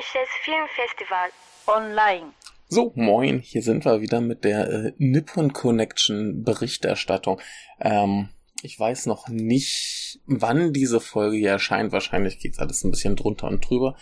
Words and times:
Japanisches 0.00 0.28
Filmfestival. 0.44 1.30
Online. 1.66 2.32
So, 2.68 2.92
moin, 2.94 3.40
hier 3.40 3.62
sind 3.62 3.84
wir 3.84 4.00
wieder 4.00 4.20
mit 4.20 4.44
der 4.44 4.70
äh, 4.70 4.92
Nippon 4.98 5.52
Connection 5.52 6.42
Berichterstattung. 6.42 7.40
Ähm, 7.80 8.30
ich 8.62 8.78
weiß 8.78 9.06
noch 9.06 9.28
nicht, 9.28 10.20
wann 10.26 10.72
diese 10.72 11.00
Folge 11.00 11.36
hier 11.36 11.50
erscheint. 11.50 11.92
Wahrscheinlich 11.92 12.38
geht's 12.38 12.58
alles 12.58 12.82
ein 12.82 12.90
bisschen 12.90 13.16
drunter 13.16 13.48
und 13.48 13.68
drüber, 13.68 13.96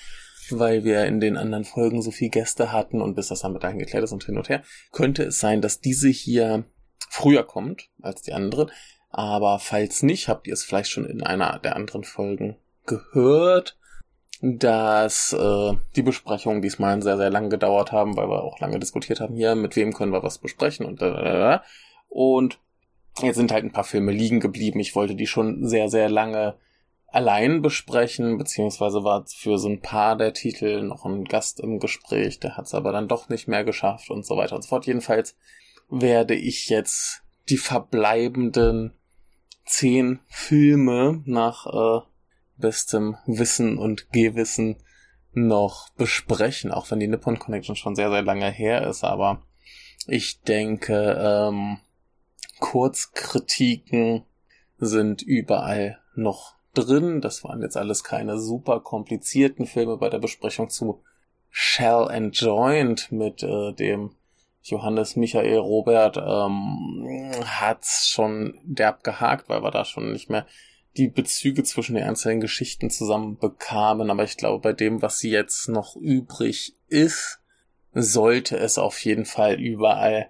weil 0.50 0.84
wir 0.84 1.04
in 1.06 1.20
den 1.20 1.36
anderen 1.36 1.64
Folgen 1.64 2.00
so 2.00 2.10
viel 2.10 2.28
Gäste 2.28 2.70
hatten 2.70 3.00
und 3.00 3.14
bis 3.14 3.28
das 3.28 3.40
dann 3.40 3.52
mit 3.52 3.64
eingeklärt 3.64 4.04
ist 4.04 4.12
und 4.12 4.24
hin 4.24 4.36
und 4.36 4.48
her, 4.48 4.62
könnte 4.92 5.24
es 5.24 5.40
sein, 5.40 5.60
dass 5.60 5.80
diese 5.80 6.08
hier 6.08 6.64
früher 7.10 7.42
kommt 7.42 7.90
als 8.02 8.22
die 8.22 8.34
andere. 8.34 8.68
Aber 9.10 9.58
falls 9.58 10.02
nicht, 10.02 10.28
habt 10.28 10.46
ihr 10.46 10.52
es 10.52 10.64
vielleicht 10.64 10.90
schon 10.90 11.06
in 11.06 11.22
einer 11.22 11.58
der 11.58 11.74
anderen 11.74 12.04
Folgen 12.04 12.56
gehört, 12.86 13.78
dass 14.40 15.32
äh, 15.32 15.72
die 15.96 16.02
Besprechungen 16.02 16.62
diesmal 16.62 17.02
sehr, 17.02 17.16
sehr 17.16 17.30
lang 17.30 17.50
gedauert 17.50 17.92
haben, 17.92 18.16
weil 18.16 18.28
wir 18.28 18.42
auch 18.42 18.60
lange 18.60 18.78
diskutiert 18.78 19.20
haben, 19.20 19.34
hier, 19.34 19.54
mit 19.54 19.74
wem 19.76 19.92
können 19.92 20.12
wir 20.12 20.22
was 20.22 20.38
besprechen 20.38 20.86
und 20.86 21.02
da, 21.02 21.10
da. 21.10 21.62
Und 22.08 22.60
jetzt 23.20 23.36
sind 23.36 23.52
halt 23.52 23.64
ein 23.64 23.72
paar 23.72 23.84
Filme 23.84 24.12
liegen 24.12 24.40
geblieben. 24.40 24.80
Ich 24.80 24.94
wollte 24.94 25.16
die 25.16 25.26
schon 25.26 25.66
sehr, 25.66 25.88
sehr 25.88 26.08
lange 26.08 26.54
allein 27.08 27.62
besprechen, 27.62 28.38
beziehungsweise 28.38 29.02
war 29.02 29.24
für 29.26 29.58
so 29.58 29.68
ein 29.68 29.80
paar 29.80 30.16
der 30.16 30.34
Titel 30.34 30.82
noch 30.82 31.04
ein 31.04 31.24
Gast 31.24 31.58
im 31.60 31.78
Gespräch, 31.78 32.38
der 32.38 32.56
hat 32.56 32.66
es 32.66 32.74
aber 32.74 32.92
dann 32.92 33.08
doch 33.08 33.28
nicht 33.28 33.48
mehr 33.48 33.64
geschafft 33.64 34.10
und 34.10 34.26
so 34.26 34.36
weiter 34.36 34.54
und 34.56 34.62
so 34.62 34.68
fort. 34.68 34.86
Jedenfalls 34.86 35.34
werde 35.88 36.34
ich 36.34 36.68
jetzt 36.68 37.22
die 37.48 37.56
verbleibenden 37.56 38.92
zehn 39.64 40.20
Filme 40.28 41.22
nach 41.24 41.66
äh, 41.66 42.07
bestem 42.58 43.16
Wissen 43.26 43.78
und 43.78 44.10
Gewissen 44.12 44.76
noch 45.32 45.88
besprechen, 45.90 46.72
auch 46.72 46.90
wenn 46.90 47.00
die 47.00 47.08
Nippon 47.08 47.38
Connection 47.38 47.76
schon 47.76 47.94
sehr, 47.94 48.10
sehr 48.10 48.22
lange 48.22 48.50
her 48.50 48.86
ist, 48.86 49.04
aber 49.04 49.42
ich 50.06 50.40
denke, 50.42 51.16
ähm, 51.20 51.78
Kurzkritiken 52.60 54.24
sind 54.78 55.22
überall 55.22 55.98
noch 56.14 56.54
drin. 56.74 57.20
Das 57.20 57.44
waren 57.44 57.62
jetzt 57.62 57.76
alles 57.76 58.04
keine 58.04 58.38
super 58.38 58.80
komplizierten 58.80 59.66
Filme 59.66 59.96
bei 59.96 60.08
der 60.08 60.18
Besprechung 60.18 60.70
zu 60.70 61.02
Shell 61.50 62.08
and 62.08 62.38
Joint 62.38 63.10
mit 63.10 63.42
äh, 63.42 63.72
dem 63.72 64.12
Johannes 64.62 65.16
Michael 65.16 65.58
Robert 65.58 66.16
ähm, 66.16 67.32
hat's 67.44 68.08
schon 68.08 68.58
derb 68.64 69.02
gehakt, 69.02 69.48
weil 69.48 69.62
wir 69.62 69.70
da 69.70 69.84
schon 69.84 70.12
nicht 70.12 70.30
mehr 70.30 70.46
die 70.96 71.08
Bezüge 71.08 71.62
zwischen 71.62 71.94
den 71.94 72.04
einzelnen 72.04 72.40
Geschichten 72.40 72.90
zusammen 72.90 73.38
bekamen. 73.38 74.10
Aber 74.10 74.24
ich 74.24 74.36
glaube, 74.36 74.60
bei 74.60 74.72
dem, 74.72 75.02
was 75.02 75.22
jetzt 75.22 75.68
noch 75.68 75.96
übrig 75.96 76.74
ist, 76.88 77.40
sollte 77.92 78.56
es 78.56 78.78
auf 78.78 79.04
jeden 79.04 79.24
Fall 79.24 79.60
überall 79.60 80.28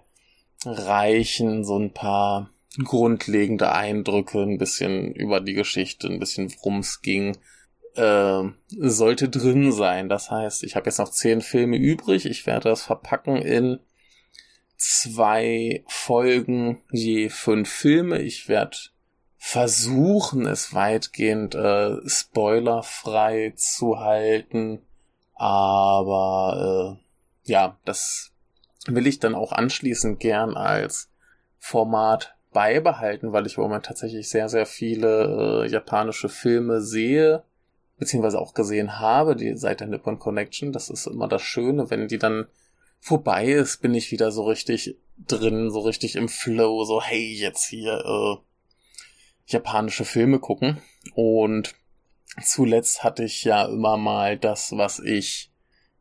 reichen, 0.65 1.63
so 1.63 1.77
ein 1.77 1.93
paar 1.93 2.51
grundlegende 2.83 3.71
Eindrücke, 3.71 4.41
ein 4.41 4.57
bisschen 4.57 5.13
über 5.13 5.41
die 5.41 5.53
Geschichte, 5.53 6.07
ein 6.07 6.19
bisschen 6.19 6.53
worum 6.57 6.79
es 6.79 7.01
ging, 7.01 7.37
äh, 7.95 8.43
sollte 8.69 9.29
drin 9.29 9.71
sein. 9.71 10.09
Das 10.09 10.29
heißt, 10.29 10.63
ich 10.63 10.75
habe 10.75 10.87
jetzt 10.87 10.99
noch 10.99 11.09
zehn 11.09 11.41
Filme 11.41 11.77
übrig. 11.77 12.25
Ich 12.25 12.45
werde 12.45 12.69
das 12.69 12.83
verpacken 12.83 13.37
in 13.37 13.79
zwei 14.77 15.83
Folgen 15.87 16.81
je 16.91 17.29
fünf 17.29 17.69
Filme. 17.69 18.21
Ich 18.21 18.47
werde 18.47 18.77
versuchen, 19.39 20.45
es 20.45 20.73
weitgehend 20.73 21.55
äh, 21.55 21.97
spoilerfrei 22.07 23.53
zu 23.55 23.99
halten. 23.99 24.81
Aber 25.33 26.99
äh, 26.99 27.49
ja, 27.49 27.77
das 27.85 28.31
will 28.85 29.07
ich 29.07 29.19
dann 29.19 29.35
auch 29.35 29.53
anschließend 29.53 30.19
gern 30.19 30.55
als 30.55 31.09
Format 31.57 32.35
beibehalten, 32.51 33.31
weil 33.31 33.47
ich 33.47 33.57
im 33.57 33.63
Moment 33.63 33.85
tatsächlich 33.85 34.29
sehr, 34.29 34.49
sehr 34.49 34.65
viele 34.65 35.63
äh, 35.63 35.71
japanische 35.71 36.29
Filme 36.29 36.81
sehe, 36.81 37.43
beziehungsweise 37.97 38.39
auch 38.39 38.53
gesehen 38.53 38.99
habe, 38.99 39.35
die 39.35 39.55
seit 39.55 39.79
der 39.79 39.87
Nippon 39.87 40.19
Connection. 40.19 40.73
Das 40.73 40.89
ist 40.89 41.07
immer 41.07 41.29
das 41.29 41.41
Schöne, 41.41 41.89
wenn 41.89 42.09
die 42.09 42.17
dann 42.17 42.47
vorbei 42.99 43.45
ist, 43.45 43.81
bin 43.81 43.93
ich 43.93 44.11
wieder 44.11 44.31
so 44.31 44.43
richtig 44.43 44.97
drin, 45.17 45.71
so 45.71 45.79
richtig 45.79 46.17
im 46.17 46.27
Flow, 46.27 46.83
so 46.83 47.01
hey, 47.01 47.33
jetzt 47.33 47.65
hier 47.65 48.03
äh, 48.05 48.48
japanische 49.51 50.05
Filme 50.05 50.39
gucken. 50.39 50.81
Und 51.13 51.75
zuletzt 52.41 53.03
hatte 53.03 53.23
ich 53.23 53.43
ja 53.43 53.65
immer 53.65 53.97
mal 53.97 54.37
das, 54.37 54.71
was 54.75 54.99
ich 54.99 55.51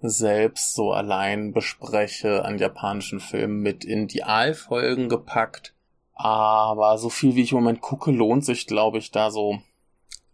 selbst 0.01 0.75
so 0.75 0.93
allein 0.93 1.53
bespreche 1.53 2.45
an 2.45 2.59
japanischen 2.59 3.21
Filmen 3.21 3.61
mit 3.61 3.85
in 3.85 4.07
die 4.07 4.23
Aalfolgen 4.23 5.09
gepackt. 5.09 5.75
Aber 6.15 6.99
so 6.99 7.11
viel 7.11 7.35
wie 7.35 7.43
ich 7.43 7.53
im 7.53 7.59
Moment 7.59 7.81
gucke, 7.81 8.11
lohnt 8.11 8.45
sich, 8.45 8.67
glaube 8.67 8.99
ich, 8.99 9.11
da 9.11 9.31
so 9.31 9.61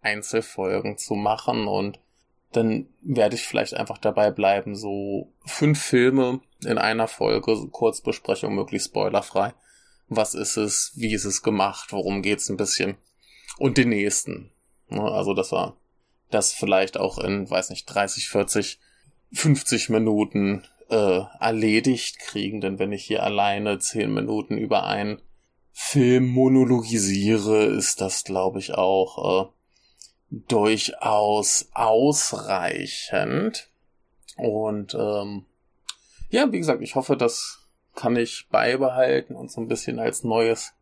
Einzelfolgen 0.02 0.98
zu 0.98 1.14
machen 1.14 1.66
und 1.66 1.98
dann 2.52 2.86
werde 3.02 3.34
ich 3.34 3.46
vielleicht 3.46 3.74
einfach 3.74 3.98
dabei 3.98 4.30
bleiben, 4.30 4.76
so 4.76 5.32
fünf 5.44 5.82
Filme 5.82 6.40
in 6.64 6.78
einer 6.78 7.08
Folge, 7.08 7.68
Kurzbesprechung, 7.70 8.54
möglichst 8.54 8.88
spoilerfrei. 8.88 9.54
Was 10.08 10.34
ist 10.34 10.56
es? 10.56 10.92
Wie 10.96 11.12
ist 11.14 11.24
es 11.24 11.42
gemacht? 11.42 11.92
Worum 11.92 12.22
geht's 12.22 12.48
ein 12.48 12.56
bisschen? 12.56 12.96
Und 13.58 13.78
den 13.78 13.90
nächsten. 13.90 14.50
Ne, 14.88 15.02
also, 15.02 15.34
das 15.34 15.52
war 15.52 15.76
das 16.34 16.52
vielleicht 16.52 16.98
auch 16.98 17.18
in, 17.18 17.48
weiß 17.48 17.70
nicht, 17.70 17.86
30, 17.86 18.28
40, 18.28 18.80
50 19.32 19.88
Minuten 19.88 20.64
äh, 20.90 21.20
erledigt 21.40 22.18
kriegen, 22.18 22.60
denn 22.60 22.78
wenn 22.78 22.92
ich 22.92 23.04
hier 23.04 23.22
alleine 23.22 23.78
10 23.78 24.12
Minuten 24.12 24.58
über 24.58 24.84
einen 24.84 25.22
Film 25.72 26.26
monologisiere, 26.28 27.64
ist 27.64 28.00
das, 28.00 28.24
glaube 28.24 28.58
ich, 28.58 28.74
auch 28.74 29.48
äh, 29.48 29.48
durchaus 30.48 31.68
ausreichend. 31.72 33.70
Und 34.36 34.94
ähm, 34.94 35.46
ja, 36.30 36.50
wie 36.52 36.58
gesagt, 36.58 36.82
ich 36.82 36.94
hoffe, 36.96 37.16
das 37.16 37.63
kann 37.94 38.16
ich 38.16 38.46
beibehalten 38.50 39.34
und 39.34 39.50
so 39.50 39.60
ein 39.60 39.68
bisschen 39.68 39.98
als 39.98 40.24
neues 40.24 40.74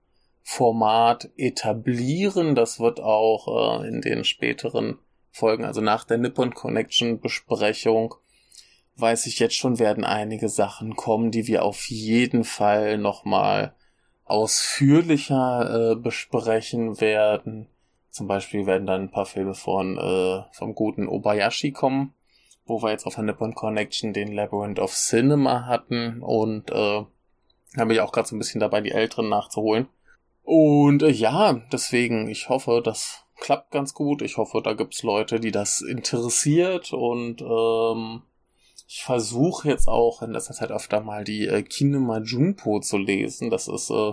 Format 0.42 1.30
etablieren. 1.36 2.54
Das 2.54 2.80
wird 2.80 3.00
auch 3.00 3.82
äh, 3.82 3.88
in 3.88 4.00
den 4.00 4.24
späteren 4.24 4.98
Folgen, 5.30 5.64
also 5.64 5.80
nach 5.80 6.04
der 6.04 6.18
Nippon 6.18 6.52
Connection 6.52 7.20
Besprechung, 7.20 8.14
weiß 8.96 9.26
ich 9.26 9.38
jetzt 9.38 9.56
schon, 9.56 9.78
werden 9.78 10.04
einige 10.04 10.48
Sachen 10.48 10.94
kommen, 10.94 11.30
die 11.30 11.46
wir 11.46 11.64
auf 11.64 11.88
jeden 11.88 12.44
Fall 12.44 12.98
nochmal 12.98 13.74
ausführlicher 14.24 15.92
äh, 15.92 15.96
besprechen 15.96 17.00
werden. 17.00 17.68
Zum 18.10 18.26
Beispiel 18.26 18.66
werden 18.66 18.86
dann 18.86 19.02
ein 19.02 19.10
paar 19.10 19.26
Filme 19.26 19.54
von 19.54 19.96
äh, 19.96 20.42
vom 20.52 20.74
guten 20.74 21.08
Obayashi 21.08 21.72
kommen, 21.72 22.14
wo 22.64 22.82
wir 22.82 22.90
jetzt 22.90 23.06
auf 23.06 23.14
der 23.14 23.24
Nippon 23.24 23.54
Connection 23.54 24.12
den 24.12 24.32
Labyrinth 24.32 24.78
of 24.78 24.94
Cinema 24.94 25.66
hatten 25.66 26.22
und 26.22 26.70
äh, 26.70 27.04
da 27.74 27.84
bin 27.84 27.90
ich 27.90 28.00
auch 28.00 28.12
gerade 28.12 28.28
so 28.28 28.36
ein 28.36 28.38
bisschen 28.38 28.60
dabei, 28.60 28.80
die 28.80 28.92
älteren 28.92 29.28
nachzuholen. 29.28 29.88
Und 30.42 31.02
äh, 31.02 31.10
ja, 31.10 31.54
deswegen, 31.72 32.28
ich 32.28 32.48
hoffe, 32.48 32.82
das 32.84 33.24
klappt 33.40 33.70
ganz 33.70 33.94
gut. 33.94 34.22
Ich 34.22 34.36
hoffe, 34.36 34.60
da 34.62 34.74
gibt's 34.74 35.02
Leute, 35.02 35.40
die 35.40 35.50
das 35.50 35.80
interessiert 35.80 36.92
und 36.92 37.42
ähm, 37.42 38.22
ich 38.86 39.02
versuche 39.04 39.68
jetzt 39.68 39.88
auch 39.88 40.22
in 40.22 40.32
letzter 40.32 40.52
Zeit 40.54 40.70
öfter 40.70 41.00
mal 41.00 41.24
die 41.24 41.46
äh, 41.46 41.62
Kinema 41.62 42.18
Junpo 42.18 42.80
zu 42.80 42.98
lesen. 42.98 43.50
Das 43.50 43.68
ist 43.68 43.90
äh, 43.90 44.12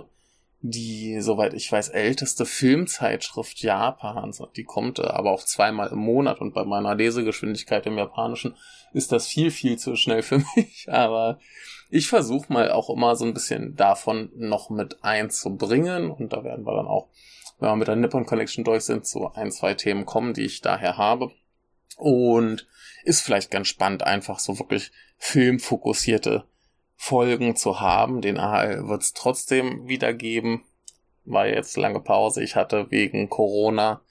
die, 0.62 1.20
soweit 1.20 1.54
ich 1.54 1.70
weiß, 1.72 1.88
älteste 1.88 2.44
Filmzeitschrift 2.44 3.60
Japans. 3.60 4.42
Die 4.56 4.64
kommt 4.64 4.98
äh, 4.98 5.02
aber 5.04 5.30
auch 5.30 5.44
zweimal 5.44 5.88
im 5.88 5.98
Monat 5.98 6.40
und 6.40 6.52
bei 6.52 6.64
meiner 6.64 6.94
Lesegeschwindigkeit 6.94 7.86
im 7.86 7.96
Japanischen 7.96 8.54
ist 8.92 9.12
das 9.12 9.26
viel, 9.26 9.50
viel 9.50 9.78
zu 9.78 9.96
schnell 9.96 10.22
für 10.22 10.38
mich. 10.56 10.86
Aber 10.88 11.38
ich 11.88 12.08
versuche 12.08 12.52
mal 12.52 12.70
auch 12.70 12.90
immer 12.90 13.16
so 13.16 13.24
ein 13.24 13.34
bisschen 13.34 13.74
davon 13.74 14.30
noch 14.36 14.68
mit 14.70 15.02
einzubringen 15.02 16.10
und 16.10 16.32
da 16.32 16.44
werden 16.44 16.66
wir 16.66 16.76
dann 16.76 16.86
auch, 16.86 17.08
wenn 17.58 17.70
wir 17.70 17.76
mit 17.76 17.88
der 17.88 17.96
Nippon 17.96 18.26
Collection 18.26 18.64
durch 18.64 18.84
sind, 18.84 19.06
zu 19.06 19.32
ein, 19.32 19.50
zwei 19.50 19.74
Themen 19.74 20.04
kommen, 20.04 20.34
die 20.34 20.44
ich 20.44 20.60
daher 20.60 20.96
habe. 20.96 21.30
Und 21.96 22.66
ist 23.04 23.20
vielleicht 23.20 23.50
ganz 23.50 23.68
spannend, 23.68 24.02
einfach 24.02 24.38
so 24.38 24.58
wirklich 24.58 24.90
filmfokussierte 25.18 26.44
Folgen 27.02 27.56
zu 27.56 27.80
haben. 27.80 28.20
Den 28.20 28.38
AHL 28.38 28.86
wird 28.86 29.00
es 29.00 29.14
trotzdem 29.14 29.88
wieder 29.88 30.12
geben. 30.12 30.64
War 31.24 31.46
jetzt 31.46 31.78
lange 31.78 32.00
Pause. 32.00 32.42
Ich 32.42 32.56
hatte 32.56 32.90
wegen 32.90 33.30
Corona 33.30 34.02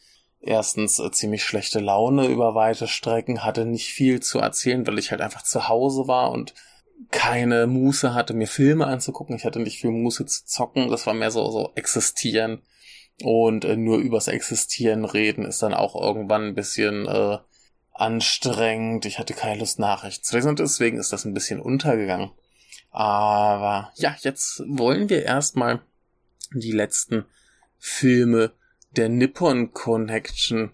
erstens 0.41 0.97
äh, 0.97 1.11
ziemlich 1.11 1.43
schlechte 1.43 1.79
Laune 1.79 2.25
über 2.25 2.55
weite 2.55 2.87
Strecken, 2.87 3.43
hatte 3.43 3.65
nicht 3.65 3.89
viel 3.89 4.21
zu 4.21 4.39
erzählen, 4.39 4.87
weil 4.87 4.97
ich 4.97 5.11
halt 5.11 5.21
einfach 5.21 5.43
zu 5.43 5.69
Hause 5.69 6.07
war 6.07 6.31
und 6.31 6.55
keine 7.11 7.67
Muße 7.67 8.15
hatte, 8.15 8.33
mir 8.33 8.47
Filme 8.47 8.87
anzugucken. 8.87 9.35
Ich 9.35 9.45
hatte 9.45 9.59
nicht 9.59 9.79
viel 9.79 9.91
Muße 9.91 10.25
zu 10.25 10.45
zocken. 10.47 10.89
Das 10.89 11.05
war 11.05 11.13
mehr 11.13 11.29
so, 11.29 11.47
so 11.51 11.71
existieren. 11.75 12.63
Und 13.21 13.65
äh, 13.65 13.77
nur 13.77 13.99
übers 13.99 14.27
Existieren 14.27 15.05
reden 15.05 15.45
ist 15.45 15.61
dann 15.61 15.75
auch 15.75 15.93
irgendwann 15.93 16.43
ein 16.43 16.55
bisschen 16.55 17.07
äh, 17.07 17.37
anstrengend. 17.93 19.05
Ich 19.05 19.19
hatte 19.19 19.35
keine 19.35 19.59
Lust, 19.59 19.77
Nachrichten 19.77 20.23
zu 20.23 20.35
lesen 20.35 20.49
und 20.49 20.59
deswegen 20.59 20.97
ist 20.97 21.13
das 21.13 21.25
ein 21.25 21.35
bisschen 21.35 21.61
untergegangen. 21.61 22.31
Aber 22.91 23.91
ja, 23.95 24.15
jetzt 24.21 24.63
wollen 24.67 25.09
wir 25.09 25.23
erstmal 25.23 25.81
die 26.53 26.71
letzten 26.71 27.25
Filme 27.77 28.51
der 28.95 29.09
Nippon 29.09 29.71
Connection 29.73 30.71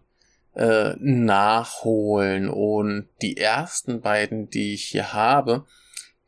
äh, 0.56 0.96
nachholen. 1.00 2.50
Und 2.50 3.08
die 3.22 3.38
ersten 3.38 4.02
beiden, 4.02 4.50
die 4.50 4.74
ich 4.74 4.86
hier 4.86 5.14
habe, 5.14 5.66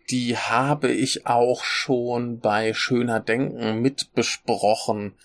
die 0.10 0.38
habe 0.38 0.92
ich 0.92 1.26
auch 1.26 1.64
schon 1.64 2.40
bei 2.40 2.74
Schöner 2.74 3.20
Denken 3.20 3.82
mit 3.82 4.14
besprochen. 4.14 5.16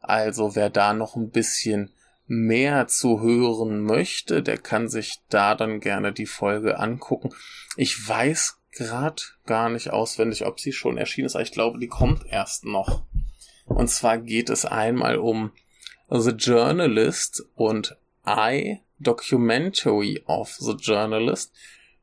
Also 0.00 0.54
wer 0.54 0.70
da 0.70 0.94
noch 0.94 1.16
ein 1.16 1.30
bisschen 1.30 1.90
mehr 2.26 2.86
zu 2.86 3.20
hören 3.20 3.80
möchte, 3.80 4.42
der 4.42 4.56
kann 4.56 4.88
sich 4.88 5.20
da 5.28 5.54
dann 5.54 5.80
gerne 5.80 6.12
die 6.12 6.26
Folge 6.26 6.78
angucken. 6.78 7.30
Ich 7.76 8.08
weiß 8.08 8.59
gerade 8.80 9.22
gar 9.46 9.68
nicht 9.68 9.90
auswendig, 9.90 10.46
ob 10.46 10.58
sie 10.58 10.72
schon 10.72 10.96
erschienen 10.96 11.26
ist, 11.26 11.36
aber 11.36 11.44
ich 11.44 11.52
glaube, 11.52 11.78
die 11.78 11.88
kommt 11.88 12.24
erst 12.26 12.64
noch. 12.64 13.02
Und 13.66 13.88
zwar 13.88 14.18
geht 14.18 14.50
es 14.50 14.64
einmal 14.64 15.18
um 15.18 15.52
The 16.08 16.30
Journalist 16.30 17.44
und 17.54 17.96
I 18.26 18.80
Documentary 18.98 20.22
of 20.26 20.56
the 20.58 20.72
Journalist, 20.72 21.52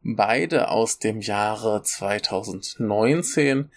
beide 0.01 0.69
aus 0.69 0.99
dem 0.99 1.19
Jahre 1.19 1.83
2019 1.83 3.71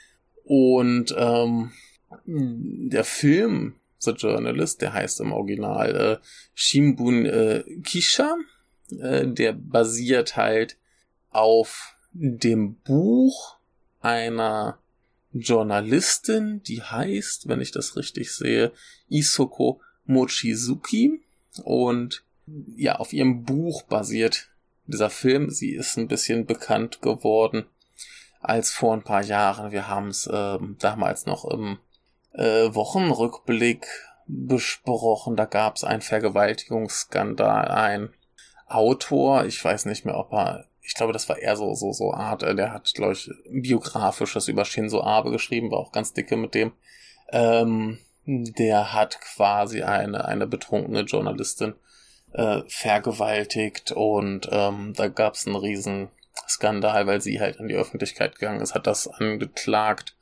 und 0.45 1.15
ähm, 1.17 1.73
der 2.27 3.05
Film 3.05 3.75
The 3.99 4.13
Journalist, 4.13 4.81
der 4.83 4.93
heißt 4.93 5.21
im 5.21 5.33
Original 5.33 5.95
äh, 5.97 6.27
Shimbun 6.55 7.27
äh, 7.27 7.65
Kisha. 7.85 8.37
Äh, 8.99 9.27
der 9.29 9.53
basiert 9.53 10.37
halt 10.37 10.77
auf 11.31 11.97
dem 12.13 12.75
Buch 12.77 13.57
einer 14.01 14.79
Journalistin, 15.33 16.63
die 16.63 16.83
heißt, 16.83 17.49
wenn 17.49 17.61
ich 17.61 17.71
das 17.71 17.97
richtig 17.97 18.33
sehe, 18.35 18.73
Isoko 19.09 19.81
Mochizuki. 20.07 21.23
Und 21.63 22.25
ja, 22.77 22.97
auf 22.97 23.13
ihrem 23.13 23.45
Buch 23.45 23.83
basiert 23.83 24.51
dieser 24.87 25.11
Film. 25.11 25.51
Sie 25.51 25.73
ist 25.73 25.97
ein 25.97 26.09
bisschen 26.09 26.47
bekannt 26.47 27.01
geworden 27.01 27.67
als 28.41 28.71
vor 28.71 28.95
ein 28.95 29.05
paar 29.05 29.23
Jahren. 29.23 29.71
Wir 29.71 29.87
haben 29.89 30.09
es 30.09 30.27
äh, 30.27 30.59
damals 30.79 31.27
noch 31.27 31.45
im 31.45 31.79
äh, 32.33 32.75
Wochenrückblick 32.75 33.87
besprochen. 34.27 35.37
Da 35.37 35.45
gab 35.45 35.77
es 35.77 35.85
einen 35.85 36.03
Vergewaltigungsskandal, 36.03 37.69
ein 37.69 38.11
Autor, 38.67 39.45
ich 39.47 39.63
weiß 39.65 39.87
nicht 39.87 40.05
mehr, 40.05 40.17
ob 40.17 40.33
er, 40.33 40.67
ich 40.83 40.95
glaube, 40.95 41.13
das 41.13 41.29
war 41.29 41.39
eher 41.39 41.57
so, 41.57 41.75
so, 41.75 41.93
so 41.93 42.13
Art, 42.13 42.43
äh, 42.43 42.55
der 42.55 42.73
hat, 42.73 42.93
glaube 42.95 43.13
ich, 43.13 43.31
biografisches 43.51 44.49
über 44.49 44.65
Shinzo 44.65 45.03
Abe 45.03 45.31
geschrieben, 45.31 45.71
war 45.71 45.79
auch 45.79 45.93
ganz 45.93 46.13
dicke 46.13 46.37
mit 46.37 46.55
dem. 46.55 46.73
Ähm, 47.33 47.99
der 48.27 48.93
hat 48.93 49.21
quasi 49.21 49.83
eine, 49.83 50.25
eine 50.25 50.47
betrunkene 50.47 51.03
Journalistin 51.03 51.75
äh, 52.33 52.63
vergewaltigt 52.69 53.93
und 53.93 54.49
ähm, 54.53 54.93
da 54.97 55.09
gab 55.09 55.35
es 55.35 55.47
einen 55.47 55.57
riesen 55.57 56.09
Skandal, 56.49 57.07
weil 57.07 57.21
sie 57.21 57.41
halt 57.41 57.57
in 57.57 57.69
die 57.69 57.75
Öffentlichkeit 57.75 58.39
gegangen 58.39 58.61
ist, 58.61 58.75
hat 58.75 58.87
das 58.87 59.09
angeklagt 59.09 60.15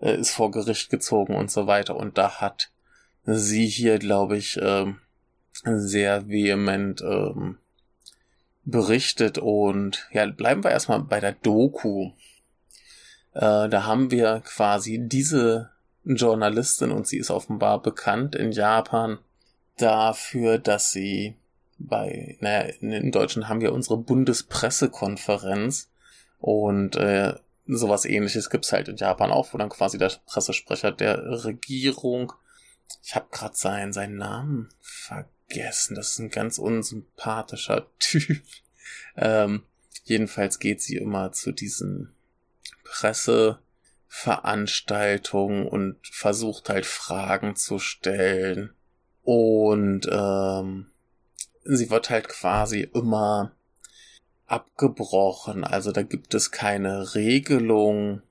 äh, 0.00 0.16
ist 0.16 0.30
vor 0.30 0.50
Gericht 0.50 0.90
gezogen 0.90 1.34
und 1.34 1.50
so 1.50 1.66
weiter. 1.66 1.96
Und 1.96 2.18
da 2.18 2.40
hat 2.40 2.70
sie 3.24 3.66
hier, 3.66 3.98
glaube 3.98 4.36
ich, 4.36 4.58
ähm, 4.60 4.98
sehr 5.64 6.28
vehement 6.28 7.02
ähm, 7.02 7.58
berichtet. 8.70 9.38
Und 9.38 10.08
ja, 10.12 10.26
bleiben 10.26 10.64
wir 10.64 10.70
erstmal 10.70 11.00
bei 11.00 11.20
der 11.20 11.32
Doku. 11.32 12.10
Äh, 13.34 13.68
da 13.68 13.84
haben 13.84 14.10
wir 14.10 14.40
quasi 14.44 15.00
diese 15.02 15.70
Journalistin 16.04 16.90
und 16.90 17.06
sie 17.06 17.18
ist 17.18 17.30
offenbar 17.30 17.82
bekannt 17.82 18.34
in 18.34 18.52
Japan 18.52 19.18
dafür, 19.76 20.58
dass 20.58 20.90
sie 20.92 21.36
bei, 21.78 22.36
naja, 22.40 22.72
in 22.80 23.10
Deutschland 23.10 23.48
haben 23.48 23.60
wir 23.60 23.72
unsere 23.72 23.96
Bundespressekonferenz 23.96 25.90
und 26.38 26.96
äh, 26.96 27.34
sowas 27.66 28.04
ähnliches 28.04 28.50
gibt's 28.50 28.72
halt 28.72 28.88
in 28.88 28.96
Japan 28.96 29.30
auch, 29.30 29.52
wo 29.52 29.58
dann 29.58 29.68
quasi 29.68 29.96
der 29.96 30.12
Pressesprecher 30.26 30.92
der 30.92 31.44
Regierung, 31.44 32.32
ich 33.02 33.14
habe 33.14 33.28
gerade 33.30 33.56
seinen, 33.56 33.92
seinen 33.92 34.16
Namen 34.16 34.68
vergessen, 34.80 35.39
das 35.94 36.12
ist 36.12 36.18
ein 36.18 36.30
ganz 36.30 36.58
unsympathischer 36.58 37.86
Typ. 37.98 38.42
Ähm, 39.16 39.62
jedenfalls 40.04 40.58
geht 40.58 40.80
sie 40.80 40.96
immer 40.96 41.32
zu 41.32 41.52
diesen 41.52 42.14
Presseveranstaltungen 42.84 45.66
und 45.66 45.98
versucht 46.06 46.68
halt 46.68 46.86
Fragen 46.86 47.56
zu 47.56 47.78
stellen. 47.78 48.72
Und 49.22 50.08
ähm, 50.10 50.90
sie 51.64 51.90
wird 51.90 52.10
halt 52.10 52.28
quasi 52.28 52.88
immer 52.94 53.52
abgebrochen. 54.46 55.64
Also 55.64 55.92
da 55.92 56.02
gibt 56.02 56.34
es 56.34 56.50
keine 56.50 57.14
Regelung, 57.14 58.22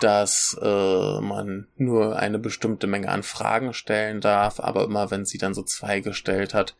dass 0.00 0.56
äh, 0.60 1.20
man 1.20 1.68
nur 1.76 2.18
eine 2.18 2.38
bestimmte 2.38 2.86
Menge 2.86 3.08
an 3.08 3.22
Fragen 3.22 3.72
stellen 3.72 4.20
darf, 4.20 4.60
aber 4.60 4.84
immer 4.84 5.10
wenn 5.10 5.24
sie 5.24 5.38
dann 5.38 5.54
so 5.54 5.62
zwei 5.62 6.00
gestellt 6.00 6.54
hat, 6.54 6.76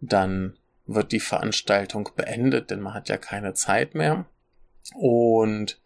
dann 0.00 0.56
wird 0.86 1.12
die 1.12 1.20
Veranstaltung 1.20 2.10
beendet, 2.16 2.70
denn 2.70 2.80
man 2.80 2.94
hat 2.94 3.08
ja 3.08 3.16
keine 3.16 3.54
Zeit 3.54 3.94
mehr. 3.94 4.26
Und 4.94 5.80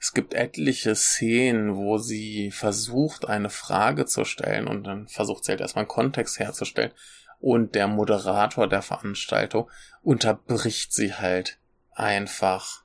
es 0.00 0.14
gibt 0.14 0.34
etliche 0.34 0.94
Szenen, 0.94 1.76
wo 1.76 1.98
sie 1.98 2.50
versucht, 2.50 3.28
eine 3.28 3.50
Frage 3.50 4.06
zu 4.06 4.24
stellen 4.24 4.66
und 4.66 4.84
dann 4.84 5.08
versucht 5.08 5.44
sie 5.44 5.52
halt 5.52 5.60
erstmal 5.60 5.82
einen 5.84 5.88
Kontext 5.88 6.38
herzustellen 6.38 6.92
und 7.40 7.74
der 7.74 7.88
Moderator 7.88 8.68
der 8.68 8.82
Veranstaltung 8.82 9.70
unterbricht 10.02 10.92
sie 10.92 11.14
halt 11.14 11.58
einfach 11.92 12.84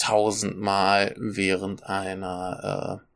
tausendmal 0.00 1.14
während 1.18 1.84
einer 1.84 3.00
äh, 3.02 3.06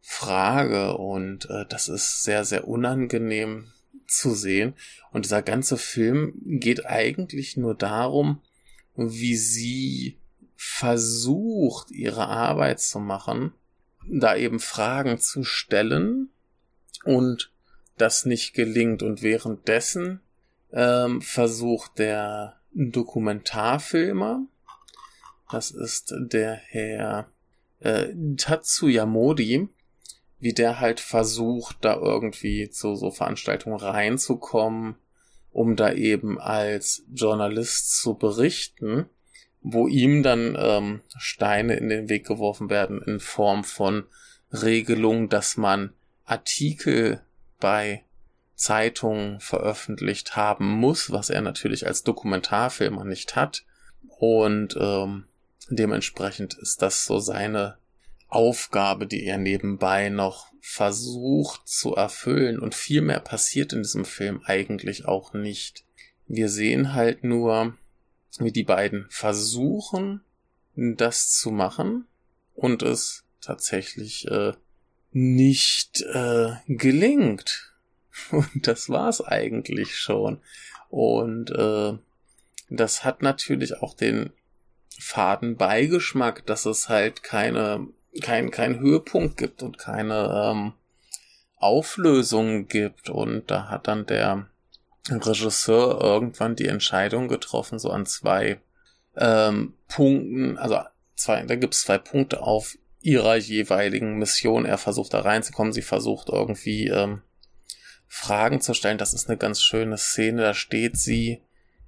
Frage 0.00 0.96
und 0.96 1.50
äh, 1.50 1.66
das 1.68 1.88
ist 1.88 2.22
sehr, 2.22 2.44
sehr 2.44 2.68
unangenehm 2.68 3.72
zu 4.06 4.34
sehen. 4.34 4.74
Und 5.10 5.24
dieser 5.24 5.42
ganze 5.42 5.76
Film 5.76 6.34
geht 6.44 6.86
eigentlich 6.86 7.56
nur 7.56 7.74
darum, 7.74 8.40
wie 8.94 9.36
sie 9.36 10.18
versucht, 10.54 11.90
ihre 11.90 12.28
Arbeit 12.28 12.80
zu 12.80 13.00
machen, 13.00 13.52
da 14.08 14.36
eben 14.36 14.60
Fragen 14.60 15.18
zu 15.18 15.42
stellen 15.42 16.30
und 17.04 17.50
das 17.98 18.26
nicht 18.26 18.54
gelingt. 18.54 19.02
Und 19.02 19.22
währenddessen 19.22 20.20
ähm, 20.72 21.20
versucht 21.20 21.98
der 21.98 22.60
Dokumentarfilmer, 22.72 24.46
das 25.50 25.70
ist 25.70 26.12
der 26.16 26.54
Herr 26.54 27.28
äh, 27.80 28.08
Tatsuya 28.36 29.06
Modi, 29.06 29.68
wie 30.38 30.52
der 30.52 30.80
halt 30.80 31.00
versucht, 31.00 31.78
da 31.80 31.96
irgendwie 31.96 32.70
zu 32.70 32.96
so 32.96 33.10
Veranstaltungen 33.10 33.78
reinzukommen, 33.78 34.96
um 35.50 35.76
da 35.76 35.92
eben 35.92 36.38
als 36.38 37.04
Journalist 37.12 37.98
zu 37.98 38.14
berichten, 38.14 39.06
wo 39.62 39.88
ihm 39.88 40.22
dann 40.22 40.56
ähm, 40.58 41.00
Steine 41.16 41.76
in 41.76 41.88
den 41.88 42.08
Weg 42.08 42.26
geworfen 42.26 42.70
werden 42.70 43.02
in 43.02 43.20
Form 43.20 43.64
von 43.64 44.04
Regelungen, 44.52 45.28
dass 45.28 45.56
man 45.56 45.92
Artikel 46.24 47.22
bei 47.58 48.04
Zeitungen 48.54 49.40
veröffentlicht 49.40 50.36
haben 50.36 50.66
muss, 50.66 51.10
was 51.10 51.30
er 51.30 51.40
natürlich 51.40 51.86
als 51.86 52.02
Dokumentarfilmer 52.02 53.04
nicht 53.04 53.36
hat. 53.36 53.64
Und 54.18 54.76
ähm, 54.80 55.26
dementsprechend 55.68 56.54
ist 56.54 56.82
das 56.82 57.04
so 57.04 57.18
seine 57.18 57.78
Aufgabe, 58.28 59.06
die 59.06 59.24
er 59.24 59.38
nebenbei 59.38 60.08
noch 60.08 60.52
versucht 60.60 61.68
zu 61.68 61.94
erfüllen. 61.94 62.58
Und 62.58 62.74
viel 62.74 63.00
mehr 63.00 63.20
passiert 63.20 63.72
in 63.72 63.82
diesem 63.82 64.04
Film 64.04 64.42
eigentlich 64.44 65.06
auch 65.06 65.32
nicht. 65.32 65.84
Wir 66.26 66.48
sehen 66.48 66.92
halt 66.92 67.22
nur, 67.24 67.76
wie 68.38 68.52
die 68.52 68.64
beiden 68.64 69.06
versuchen, 69.08 70.22
das 70.74 71.30
zu 71.30 71.50
machen 71.50 72.06
und 72.54 72.82
es 72.82 73.24
tatsächlich 73.40 74.26
äh, 74.28 74.52
nicht 75.12 76.02
äh, 76.02 76.56
gelingt. 76.66 77.72
Und 78.30 78.66
das 78.66 78.88
war's 78.88 79.20
eigentlich 79.20 79.96
schon. 79.96 80.40
Und 80.88 81.50
äh, 81.50 81.94
das 82.68 83.04
hat 83.04 83.22
natürlich 83.22 83.80
auch 83.82 83.94
den 83.94 84.30
faden 84.98 85.56
Beigeschmack, 85.56 86.46
dass 86.46 86.66
es 86.66 86.88
halt 86.88 87.22
keine, 87.22 87.88
kein, 88.22 88.50
kein 88.50 88.78
Höhepunkt 88.78 89.36
gibt 89.36 89.62
und 89.62 89.78
keine 89.78 90.52
ähm, 90.52 90.72
Auflösung 91.56 92.66
gibt. 92.66 93.10
Und 93.10 93.50
da 93.50 93.68
hat 93.68 93.88
dann 93.88 94.06
der 94.06 94.48
Regisseur 95.10 96.00
irgendwann 96.00 96.56
die 96.56 96.66
Entscheidung 96.66 97.28
getroffen, 97.28 97.78
so 97.78 97.90
an 97.90 98.06
zwei 98.06 98.60
ähm, 99.16 99.74
Punkten, 99.88 100.58
also 100.58 100.80
zwei, 101.14 101.42
da 101.44 101.56
gibt 101.56 101.74
es 101.74 101.82
zwei 101.82 101.98
Punkte 101.98 102.42
auf 102.42 102.76
ihrer 103.00 103.36
jeweiligen 103.36 104.18
Mission. 104.18 104.64
Er 104.64 104.78
versucht 104.78 105.14
da 105.14 105.20
reinzukommen, 105.20 105.72
sie 105.72 105.82
versucht 105.82 106.28
irgendwie 106.28 106.88
ähm, 106.88 107.22
Fragen 108.08 108.60
zu 108.60 108.74
stellen. 108.74 108.98
Das 108.98 109.14
ist 109.14 109.28
eine 109.28 109.38
ganz 109.38 109.62
schöne 109.62 109.98
Szene. 109.98 110.42
Da 110.42 110.54
steht 110.54 110.96
sie 110.96 111.42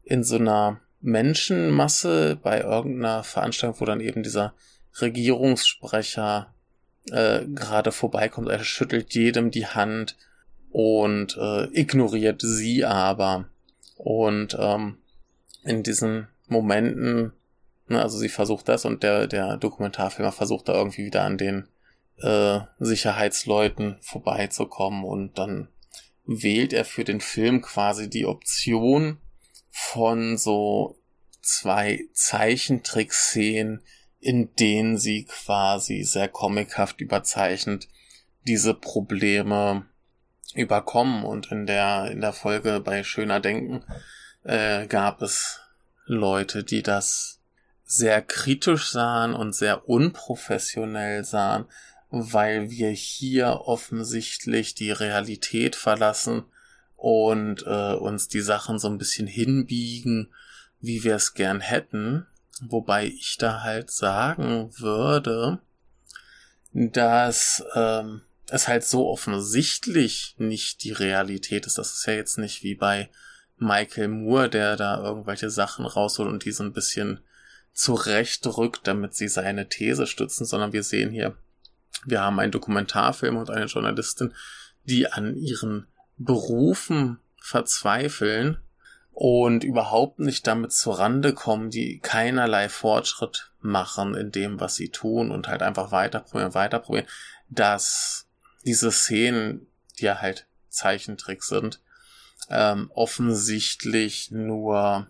in 0.04 0.22
so 0.22 0.36
einer 0.36 0.80
Menschenmasse 1.00 2.38
bei 2.42 2.60
irgendeiner 2.60 3.22
Veranstaltung, 3.24 3.80
wo 3.80 3.84
dann 3.84 4.00
eben 4.00 4.22
dieser 4.22 4.54
Regierungssprecher 5.00 6.52
äh, 7.10 7.44
gerade 7.46 7.92
vorbeikommt. 7.92 8.48
Er 8.48 8.64
schüttelt 8.64 9.14
jedem 9.14 9.50
die 9.50 9.66
Hand 9.66 10.16
und 10.70 11.36
äh, 11.36 11.64
ignoriert 11.72 12.42
sie 12.42 12.84
aber. 12.84 13.46
Und 13.96 14.56
ähm, 14.58 14.98
in 15.64 15.82
diesen 15.82 16.28
Momenten, 16.46 17.32
ne, 17.88 18.02
also 18.02 18.18
sie 18.18 18.28
versucht 18.28 18.68
das 18.68 18.84
und 18.84 19.02
der, 19.02 19.26
der 19.26 19.56
Dokumentarfilmer 19.56 20.32
versucht 20.32 20.68
da 20.68 20.74
irgendwie 20.74 21.04
wieder 21.04 21.22
an 21.22 21.38
den 21.38 21.68
äh, 22.20 22.60
Sicherheitsleuten 22.78 23.96
vorbeizukommen 24.00 25.04
und 25.04 25.38
dann 25.38 25.68
wählt 26.26 26.72
er 26.72 26.84
für 26.84 27.04
den 27.04 27.20
Film 27.20 27.62
quasi 27.62 28.10
die 28.10 28.26
Option 28.26 29.18
von 29.80 30.36
so 30.36 30.98
zwei 31.40 32.08
Zeichentrick-Szenen, 32.12 33.80
in 34.18 34.54
denen 34.56 34.98
sie 34.98 35.24
quasi 35.24 36.02
sehr 36.02 36.28
comichaft 36.28 37.00
überzeichnet 37.00 37.88
diese 38.42 38.74
Probleme 38.74 39.86
überkommen. 40.54 41.24
Und 41.24 41.52
in 41.52 41.66
der, 41.66 42.10
in 42.10 42.20
der 42.20 42.32
Folge 42.32 42.80
bei 42.80 43.04
Schöner 43.04 43.38
Denken 43.38 43.84
äh, 44.42 44.86
gab 44.88 45.22
es 45.22 45.60
Leute, 46.06 46.64
die 46.64 46.82
das 46.82 47.40
sehr 47.84 48.20
kritisch 48.20 48.90
sahen 48.90 49.32
und 49.32 49.54
sehr 49.54 49.88
unprofessionell 49.88 51.24
sahen, 51.24 51.66
weil 52.10 52.70
wir 52.70 52.90
hier 52.90 53.60
offensichtlich 53.64 54.74
die 54.74 54.90
Realität 54.90 55.76
verlassen 55.76 56.44
und 56.98 57.62
äh, 57.64 57.94
uns 57.94 58.26
die 58.26 58.40
Sachen 58.40 58.80
so 58.80 58.88
ein 58.88 58.98
bisschen 58.98 59.28
hinbiegen, 59.28 60.34
wie 60.80 61.04
wir 61.04 61.14
es 61.14 61.32
gern 61.32 61.60
hätten. 61.60 62.26
Wobei 62.60 63.06
ich 63.06 63.36
da 63.38 63.62
halt 63.62 63.90
sagen 63.92 64.72
würde, 64.78 65.60
dass 66.72 67.64
ähm, 67.76 68.22
es 68.50 68.66
halt 68.66 68.84
so 68.84 69.08
offensichtlich 69.08 70.34
nicht 70.38 70.82
die 70.82 70.90
Realität 70.90 71.66
ist. 71.66 71.78
Das 71.78 71.92
ist 71.92 72.06
ja 72.06 72.14
jetzt 72.14 72.36
nicht 72.36 72.64
wie 72.64 72.74
bei 72.74 73.08
Michael 73.58 74.08
Moore, 74.08 74.48
der 74.48 74.74
da 74.74 75.00
irgendwelche 75.00 75.50
Sachen 75.50 75.86
rausholt 75.86 76.28
und 76.28 76.44
die 76.44 76.52
so 76.52 76.64
ein 76.64 76.72
bisschen 76.72 77.20
zurechtrückt, 77.72 78.80
damit 78.88 79.14
sie 79.14 79.28
seine 79.28 79.68
These 79.68 80.08
stützen, 80.08 80.44
sondern 80.44 80.72
wir 80.72 80.82
sehen 80.82 81.10
hier, 81.10 81.36
wir 82.04 82.22
haben 82.22 82.40
einen 82.40 82.50
Dokumentarfilm 82.52 83.36
und 83.36 83.50
eine 83.50 83.66
Journalistin, 83.66 84.34
die 84.82 85.12
an 85.12 85.36
ihren 85.36 85.86
Berufen 86.18 87.18
verzweifeln 87.40 88.58
und 89.12 89.64
überhaupt 89.64 90.20
nicht 90.20 90.46
damit 90.46 90.72
zurande 90.72 91.32
kommen, 91.32 91.70
die 91.70 91.98
keinerlei 91.98 92.68
Fortschritt 92.68 93.50
machen 93.60 94.14
in 94.14 94.30
dem, 94.30 94.60
was 94.60 94.76
sie 94.76 94.90
tun 94.90 95.30
und 95.30 95.48
halt 95.48 95.62
einfach 95.62 95.90
weiterprobieren, 95.90 96.54
weiterprobieren, 96.54 97.08
dass 97.48 98.26
diese 98.64 98.92
Szenen, 98.92 99.66
die 99.98 100.04
ja 100.04 100.20
halt 100.20 100.46
Zeichentrick 100.68 101.42
sind, 101.42 101.80
ähm, 102.50 102.90
offensichtlich 102.94 104.30
nur 104.30 105.08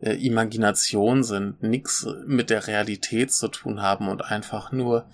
äh, 0.00 0.14
Imagination 0.24 1.24
sind, 1.24 1.62
nichts 1.62 2.06
mit 2.26 2.50
der 2.50 2.66
Realität 2.66 3.32
zu 3.32 3.48
tun 3.48 3.82
haben 3.82 4.08
und 4.08 4.22
einfach 4.22 4.72
nur 4.72 5.08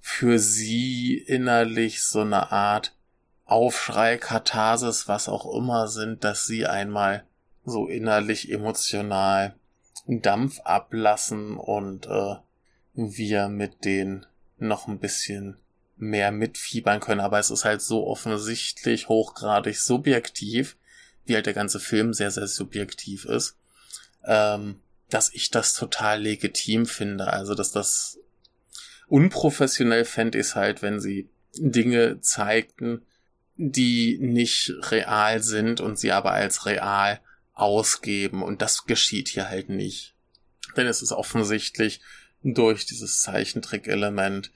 für 0.00 0.38
sie 0.38 1.18
innerlich 1.18 2.02
so 2.02 2.22
eine 2.22 2.50
Art 2.50 2.94
Aufschrei, 3.50 4.16
Katharsis, 4.16 5.08
was 5.08 5.28
auch 5.28 5.52
immer 5.54 5.88
sind, 5.88 6.24
dass 6.24 6.46
sie 6.46 6.66
einmal 6.66 7.24
so 7.64 7.88
innerlich 7.88 8.50
emotional 8.50 9.54
Dampf 10.06 10.60
ablassen 10.60 11.56
und 11.56 12.06
äh, 12.06 12.36
wir 12.94 13.48
mit 13.48 13.84
denen 13.84 14.26
noch 14.58 14.88
ein 14.88 14.98
bisschen 14.98 15.56
mehr 15.96 16.32
mitfiebern 16.32 17.00
können, 17.00 17.20
aber 17.20 17.38
es 17.38 17.50
ist 17.50 17.64
halt 17.64 17.82
so 17.82 18.06
offensichtlich 18.06 19.08
hochgradig 19.08 19.78
subjektiv, 19.78 20.76
wie 21.24 21.34
halt 21.34 21.46
der 21.46 21.54
ganze 21.54 21.80
Film 21.80 22.14
sehr, 22.14 22.30
sehr 22.30 22.46
subjektiv 22.46 23.24
ist, 23.24 23.56
ähm, 24.24 24.80
dass 25.10 25.32
ich 25.34 25.50
das 25.50 25.74
total 25.74 26.22
legitim 26.22 26.86
finde. 26.86 27.32
Also, 27.32 27.54
dass 27.54 27.72
das 27.72 28.18
unprofessionell 29.08 30.04
fände 30.04 30.38
ich 30.38 30.46
es 30.46 30.54
halt, 30.54 30.82
wenn 30.82 31.00
sie 31.00 31.28
Dinge 31.54 32.20
zeigten, 32.20 33.02
die 33.62 34.18
nicht 34.18 34.72
real 34.90 35.42
sind 35.42 35.82
und 35.82 35.98
sie 35.98 36.12
aber 36.12 36.32
als 36.32 36.64
real 36.64 37.20
ausgeben. 37.52 38.42
Und 38.42 38.62
das 38.62 38.86
geschieht 38.86 39.28
hier 39.28 39.50
halt 39.50 39.68
nicht. 39.68 40.14
Denn 40.76 40.86
es 40.86 41.02
ist 41.02 41.12
offensichtlich 41.12 42.00
durch 42.42 42.86
dieses 42.86 43.20
Zeichentrick-Element 43.20 44.50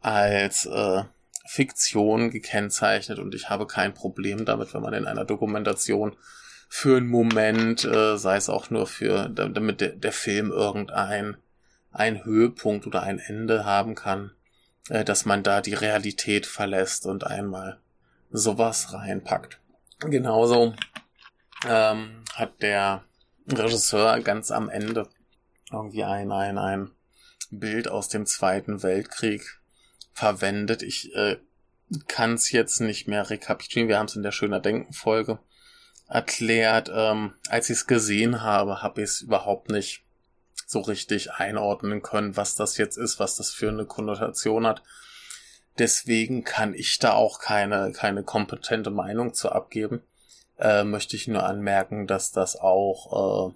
als 0.00 0.66
äh, 0.66 1.04
Fiktion 1.46 2.30
gekennzeichnet 2.30 3.20
und 3.20 3.34
ich 3.34 3.48
habe 3.48 3.66
kein 3.66 3.94
Problem 3.94 4.44
damit, 4.44 4.74
wenn 4.74 4.82
man 4.82 4.92
in 4.92 5.06
einer 5.06 5.24
Dokumentation 5.24 6.16
für 6.68 6.96
einen 6.96 7.08
Moment, 7.08 7.84
äh, 7.84 8.18
sei 8.18 8.36
es 8.36 8.48
auch 8.48 8.70
nur 8.70 8.86
für, 8.86 9.28
damit 9.28 9.80
der, 9.80 9.90
der 9.90 10.12
Film 10.12 10.50
irgendein 10.50 11.36
ein 11.92 12.24
Höhepunkt 12.24 12.86
oder 12.86 13.02
ein 13.02 13.18
Ende 13.18 13.64
haben 13.64 13.94
kann, 13.94 14.32
äh, 14.88 15.04
dass 15.04 15.24
man 15.24 15.42
da 15.42 15.60
die 15.60 15.74
Realität 15.74 16.44
verlässt 16.44 17.06
und 17.06 17.24
einmal 17.24 17.80
sowas 18.30 18.92
reinpackt. 18.92 19.58
Genauso 20.00 20.74
ähm, 21.66 22.24
hat 22.34 22.62
der 22.62 23.04
Regisseur 23.48 24.20
ganz 24.20 24.50
am 24.50 24.68
Ende 24.68 25.08
irgendwie 25.70 26.04
ein, 26.04 26.30
ein, 26.30 26.58
ein 26.58 26.90
Bild 27.50 27.88
aus 27.88 28.08
dem 28.08 28.26
Zweiten 28.26 28.82
Weltkrieg 28.82 29.60
verwendet. 30.12 30.82
Ich 30.82 31.14
äh, 31.14 31.38
kann 32.06 32.34
es 32.34 32.52
jetzt 32.52 32.80
nicht 32.80 33.08
mehr 33.08 33.30
rekapitulieren. 33.30 33.88
Wir 33.88 33.98
haben 33.98 34.06
es 34.06 34.16
in 34.16 34.22
der 34.22 34.32
Schöner 34.32 34.60
Denken 34.60 34.92
Folge 34.92 35.38
erklärt. 36.08 36.90
Ähm, 36.92 37.34
als 37.48 37.70
ich 37.70 37.78
es 37.78 37.86
gesehen 37.86 38.42
habe, 38.42 38.82
habe 38.82 39.02
ich 39.02 39.08
es 39.08 39.20
überhaupt 39.22 39.70
nicht 39.70 40.04
so 40.66 40.80
richtig 40.80 41.32
einordnen 41.32 42.02
können, 42.02 42.36
was 42.36 42.54
das 42.54 42.76
jetzt 42.76 42.98
ist, 42.98 43.18
was 43.18 43.36
das 43.36 43.50
für 43.50 43.68
eine 43.68 43.86
Konnotation 43.86 44.66
hat. 44.66 44.82
Deswegen 45.78 46.44
kann 46.44 46.74
ich 46.74 46.98
da 46.98 47.12
auch 47.12 47.40
keine, 47.40 47.92
keine 47.92 48.22
kompetente 48.22 48.90
Meinung 48.90 49.34
zu 49.34 49.50
abgeben. 49.50 50.02
Äh, 50.58 50.84
möchte 50.84 51.14
ich 51.16 51.28
nur 51.28 51.44
anmerken, 51.44 52.06
dass 52.06 52.32
das 52.32 52.56
auch 52.56 53.50
äh, 53.50 53.54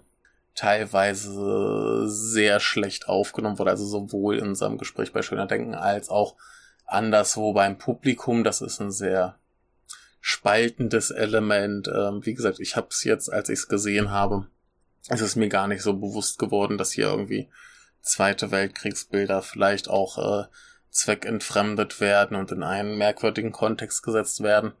teilweise 0.55 2.07
sehr 2.07 2.59
schlecht 2.59 3.09
aufgenommen 3.09 3.59
wurde, 3.59 3.71
also 3.71 3.85
sowohl 3.85 4.37
in 4.37 4.49
unserem 4.49 4.77
Gespräch 4.77 5.11
bei 5.11 5.21
Schöner 5.21 5.47
Denken 5.47 5.75
als 5.75 6.09
auch 6.09 6.35
anderswo 6.85 7.53
beim 7.53 7.77
Publikum. 7.77 8.43
Das 8.43 8.61
ist 8.61 8.79
ein 8.79 8.91
sehr 8.91 9.37
spaltendes 10.21 11.11
Element. 11.11 11.89
Ähm, 11.89 12.25
wie 12.25 12.33
gesagt, 12.33 12.59
ich 12.59 12.77
habe 12.77 12.87
es 12.91 13.03
jetzt, 13.03 13.31
als 13.31 13.49
ich 13.49 13.59
es 13.59 13.67
gesehen 13.67 14.11
habe, 14.11 14.47
ist 15.09 15.21
es 15.21 15.35
mir 15.35 15.49
gar 15.49 15.67
nicht 15.67 15.81
so 15.81 15.93
bewusst 15.93 16.39
geworden, 16.39 16.77
dass 16.77 16.93
hier 16.93 17.05
irgendwie 17.05 17.49
Zweite 18.03 18.51
Weltkriegsbilder 18.51 19.41
vielleicht 19.41 19.89
auch 19.89 20.17
äh, 20.17 20.45
zweckentfremdet 20.93 21.99
werden 21.99 22.37
und 22.37 22.51
in 22.51 22.63
einen 22.63 22.97
merkwürdigen 22.97 23.51
Kontext 23.51 24.03
gesetzt 24.03 24.41
werden. 24.43 24.73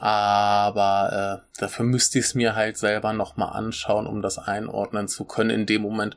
Aber 0.00 1.42
äh, 1.44 1.60
dafür 1.60 1.84
müsste 1.84 2.18
ich 2.18 2.26
es 2.26 2.34
mir 2.34 2.56
halt 2.56 2.76
selber 2.76 3.12
nochmal 3.12 3.56
anschauen, 3.56 4.06
um 4.06 4.20
das 4.20 4.38
einordnen 4.38 5.08
zu 5.08 5.24
können. 5.24 5.50
In 5.50 5.66
dem 5.66 5.82
Moment 5.82 6.16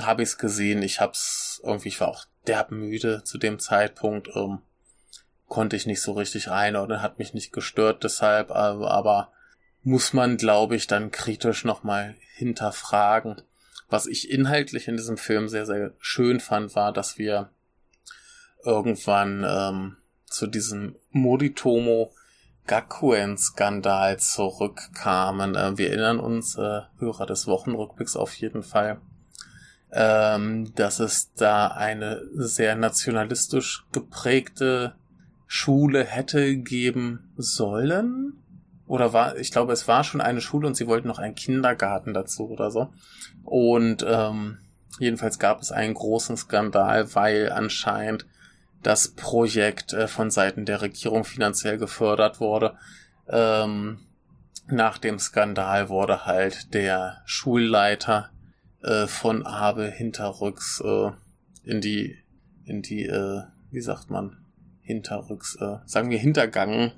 habe 0.00 0.22
ich 0.22 0.30
es 0.30 0.38
gesehen. 0.38 0.82
Ich 0.82 1.00
habe 1.00 1.12
es 1.12 1.60
irgendwie, 1.62 1.88
ich 1.88 2.00
war 2.00 2.08
auch 2.08 2.24
derb 2.46 2.70
müde 2.70 3.22
zu 3.24 3.38
dem 3.38 3.58
Zeitpunkt. 3.58 4.28
Ähm, 4.34 4.62
konnte 5.48 5.76
ich 5.76 5.84
nicht 5.84 6.00
so 6.00 6.12
richtig 6.12 6.50
einordnen, 6.50 7.02
hat 7.02 7.18
mich 7.18 7.34
nicht 7.34 7.52
gestört 7.52 8.04
deshalb, 8.04 8.50
aber, 8.50 8.90
aber 8.90 9.32
muss 9.82 10.14
man, 10.14 10.38
glaube 10.38 10.76
ich, 10.76 10.86
dann 10.86 11.10
kritisch 11.10 11.66
nochmal 11.66 12.16
hinterfragen. 12.36 13.42
Was 13.90 14.06
ich 14.06 14.30
inhaltlich 14.30 14.88
in 14.88 14.96
diesem 14.96 15.18
Film 15.18 15.48
sehr, 15.48 15.66
sehr 15.66 15.92
schön 15.98 16.40
fand, 16.40 16.74
war, 16.74 16.94
dass 16.94 17.18
wir 17.18 17.50
irgendwann 18.64 19.44
ähm, 19.46 19.96
zu 20.26 20.46
diesem 20.46 20.96
Moritomo 21.10 22.12
Gakuen-Skandal 22.66 24.18
zurückkamen. 24.18 25.54
Äh, 25.54 25.78
wir 25.78 25.90
erinnern 25.90 26.20
uns, 26.20 26.56
äh, 26.56 26.82
Hörer 26.98 27.26
des 27.26 27.46
Wochenrückblicks 27.46 28.16
auf 28.16 28.34
jeden 28.34 28.62
Fall, 28.62 29.00
ähm, 29.92 30.74
dass 30.74 31.00
es 31.00 31.34
da 31.34 31.68
eine 31.68 32.22
sehr 32.34 32.76
nationalistisch 32.76 33.84
geprägte 33.92 34.94
Schule 35.46 36.04
hätte 36.04 36.56
geben 36.56 37.32
sollen 37.36 38.42
oder 38.86 39.12
war, 39.12 39.36
ich 39.36 39.50
glaube, 39.50 39.72
es 39.72 39.88
war 39.88 40.04
schon 40.04 40.20
eine 40.20 40.40
Schule 40.40 40.66
und 40.66 40.76
sie 40.76 40.86
wollten 40.86 41.08
noch 41.08 41.18
einen 41.18 41.34
Kindergarten 41.34 42.12
dazu 42.12 42.50
oder 42.50 42.70
so. 42.70 42.92
Und 43.42 44.04
ähm, 44.06 44.58
jedenfalls 44.98 45.38
gab 45.38 45.62
es 45.62 45.72
einen 45.72 45.94
großen 45.94 46.36
Skandal, 46.36 47.14
weil 47.14 47.50
anscheinend 47.52 48.26
das 48.82 49.08
Projekt 49.08 49.92
äh, 49.92 50.08
von 50.08 50.30
Seiten 50.30 50.64
der 50.64 50.82
Regierung 50.82 51.24
finanziell 51.24 51.78
gefördert 51.78 52.40
wurde. 52.40 52.76
Ähm, 53.28 53.98
nach 54.66 54.98
dem 54.98 55.18
Skandal 55.18 55.88
wurde 55.88 56.26
halt 56.26 56.74
der 56.74 57.22
Schulleiter 57.24 58.30
äh, 58.82 59.06
von 59.06 59.46
Abe 59.46 59.90
hinterrücks 59.90 60.82
äh, 60.84 61.10
in 61.64 61.80
die, 61.80 62.16
in 62.64 62.82
die, 62.82 63.04
äh, 63.04 63.42
wie 63.70 63.80
sagt 63.80 64.10
man, 64.10 64.38
hinterrücks, 64.80 65.56
äh, 65.56 65.78
sagen 65.84 66.10
wir 66.10 66.18
hintergangen 66.18 66.92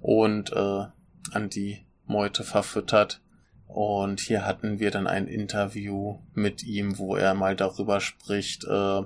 und 0.00 0.52
äh, 0.52 0.84
an 1.32 1.48
die 1.50 1.86
Meute 2.06 2.44
verfüttert. 2.44 3.20
Und 3.66 4.20
hier 4.20 4.44
hatten 4.44 4.80
wir 4.80 4.90
dann 4.90 5.06
ein 5.06 5.26
Interview 5.26 6.18
mit 6.34 6.62
ihm, 6.62 6.98
wo 6.98 7.16
er 7.16 7.32
mal 7.32 7.56
darüber 7.56 8.00
spricht, 8.00 8.64
äh, 8.64 9.02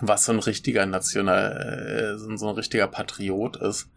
was 0.00 0.24
so 0.24 0.32
ein 0.32 0.38
richtiger 0.38 0.86
National, 0.86 2.16
äh, 2.16 2.36
so 2.36 2.48
ein 2.48 2.54
richtiger 2.54 2.88
Patriot 2.88 3.56
ist. 3.56 3.88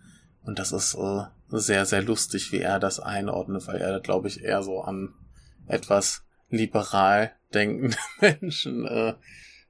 Und 0.44 0.58
das 0.60 0.72
ist 0.72 0.96
äh, 0.96 1.24
sehr, 1.50 1.86
sehr 1.86 2.02
lustig, 2.02 2.52
wie 2.52 2.60
er 2.62 2.80
das 2.80 3.00
einordnet, 3.00 3.68
weil 3.68 3.78
er, 3.78 4.00
glaube 4.00 4.28
ich, 4.28 4.44
eher 4.44 4.64
so 4.64 4.82
an 4.82 5.14
etwas 5.68 6.24
liberal 6.50 7.32
denkende 7.54 7.98
Menschen 8.22 8.86
äh, 8.86 9.14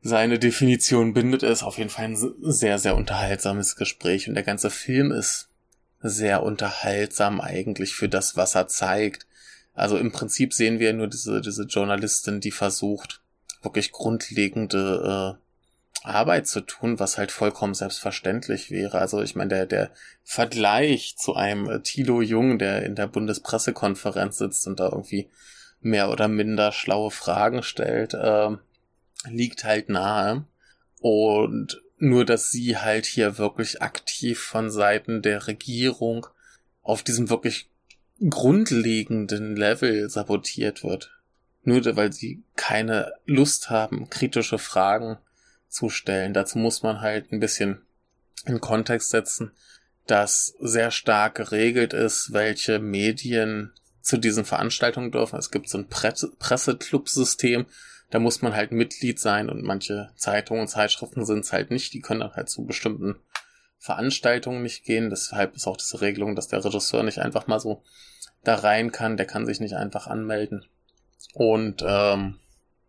seine 0.01 0.39
Definition 0.39 1.13
bindet. 1.13 1.43
Er 1.43 1.51
ist 1.51 1.63
auf 1.63 1.77
jeden 1.77 1.89
Fall 1.89 2.05
ein 2.05 2.33
sehr, 2.41 2.79
sehr 2.79 2.95
unterhaltsames 2.95 3.75
Gespräch 3.75 4.27
und 4.27 4.35
der 4.35 4.43
ganze 4.43 4.69
Film 4.69 5.11
ist 5.11 5.49
sehr 6.01 6.41
unterhaltsam 6.43 7.39
eigentlich 7.39 7.93
für 7.93 8.09
das, 8.09 8.35
was 8.35 8.55
er 8.55 8.67
zeigt. 8.67 9.27
Also 9.73 9.97
im 9.97 10.11
Prinzip 10.11 10.53
sehen 10.53 10.79
wir 10.79 10.93
nur 10.93 11.07
diese, 11.07 11.41
diese 11.41 11.63
Journalistin, 11.63 12.39
die 12.39 12.51
versucht, 12.51 13.21
wirklich 13.61 13.91
grundlegende 13.91 15.37
äh, 15.37 15.40
Arbeit 16.03 16.48
zu 16.48 16.62
tun, 16.62 17.00
was 17.00 17.17
halt 17.17 17.31
vollkommen 17.31 17.74
selbstverständlich 17.74 18.71
wäre. 18.71 18.98
Also 18.98 19.21
ich 19.21 19.36
meine, 19.36 19.50
der, 19.50 19.65
der 19.65 19.91
Vergleich 20.24 21.15
zu 21.17 21.36
einem 21.36 21.69
äh, 21.69 21.81
Thilo 21.81 22.21
Jung, 22.21 22.57
der 22.57 22.83
in 22.83 22.95
der 22.95 23.07
Bundespressekonferenz 23.07 24.38
sitzt 24.38 24.67
und 24.67 24.79
da 24.79 24.89
irgendwie 24.89 25.29
mehr 25.79 26.10
oder 26.10 26.27
minder 26.27 26.71
schlaue 26.71 27.12
Fragen 27.12 27.63
stellt, 27.63 28.13
äh, 28.13 28.50
liegt 29.29 29.63
halt 29.63 29.89
nahe. 29.89 30.45
Und 31.00 31.81
nur, 31.98 32.25
dass 32.25 32.50
sie 32.50 32.77
halt 32.77 33.05
hier 33.05 33.38
wirklich 33.38 33.81
aktiv 33.81 34.39
von 34.39 34.71
Seiten 34.71 35.21
der 35.21 35.48
Regierung 35.48 36.27
auf 36.81 37.03
diesem 37.03 37.29
wirklich 37.29 37.69
grundlegenden 38.27 39.55
Level 39.55 40.10
sabotiert 40.10 40.83
wird. 40.83 41.12
Nur 41.63 41.83
weil 41.95 42.12
sie 42.12 42.43
keine 42.55 43.13
Lust 43.25 43.69
haben, 43.69 44.10
kritische 44.10 44.57
Fragen 44.57 45.17
zu 45.71 45.89
stellen. 45.89 46.33
Dazu 46.33 46.59
muss 46.59 46.83
man 46.83 47.01
halt 47.01 47.31
ein 47.31 47.39
bisschen 47.39 47.81
in 48.45 48.59
Kontext 48.59 49.09
setzen, 49.09 49.51
dass 50.05 50.55
sehr 50.59 50.91
stark 50.91 51.35
geregelt 51.35 51.93
ist, 51.93 52.33
welche 52.33 52.79
Medien 52.79 53.71
zu 54.01 54.17
diesen 54.17 54.45
Veranstaltungen 54.45 55.11
dürfen. 55.11 55.37
Es 55.37 55.51
gibt 55.51 55.69
so 55.69 55.77
ein 55.77 55.87
Presseclub-System, 55.87 57.65
da 58.11 58.19
muss 58.19 58.41
man 58.41 58.53
halt 58.53 58.73
Mitglied 58.73 59.19
sein 59.19 59.49
und 59.49 59.63
manche 59.63 60.11
Zeitungen 60.17 60.63
und 60.63 60.67
Zeitschriften 60.67 61.25
sind 61.25 61.46
es 61.46 61.53
halt 61.53 61.72
nicht. 61.72 61.93
Die 61.93 62.01
können 62.01 62.19
dann 62.19 62.33
halt 62.33 62.50
zu 62.50 62.65
bestimmten 62.65 63.15
Veranstaltungen 63.79 64.61
nicht 64.61 64.83
gehen. 64.83 65.09
Deshalb 65.09 65.55
ist 65.55 65.65
auch 65.65 65.77
diese 65.77 66.01
Regelung, 66.01 66.35
dass 66.35 66.50
der 66.50 66.63
Regisseur 66.63 67.03
nicht 67.03 67.19
einfach 67.19 67.48
mal 67.48 67.61
so 67.61 67.83
da 68.43 68.55
rein 68.55 68.91
kann. 68.91 69.15
Der 69.15 69.27
kann 69.27 69.46
sich 69.46 69.61
nicht 69.61 69.75
einfach 69.75 70.07
anmelden. 70.07 70.65
Und 71.33 71.83
ähm, 71.87 72.37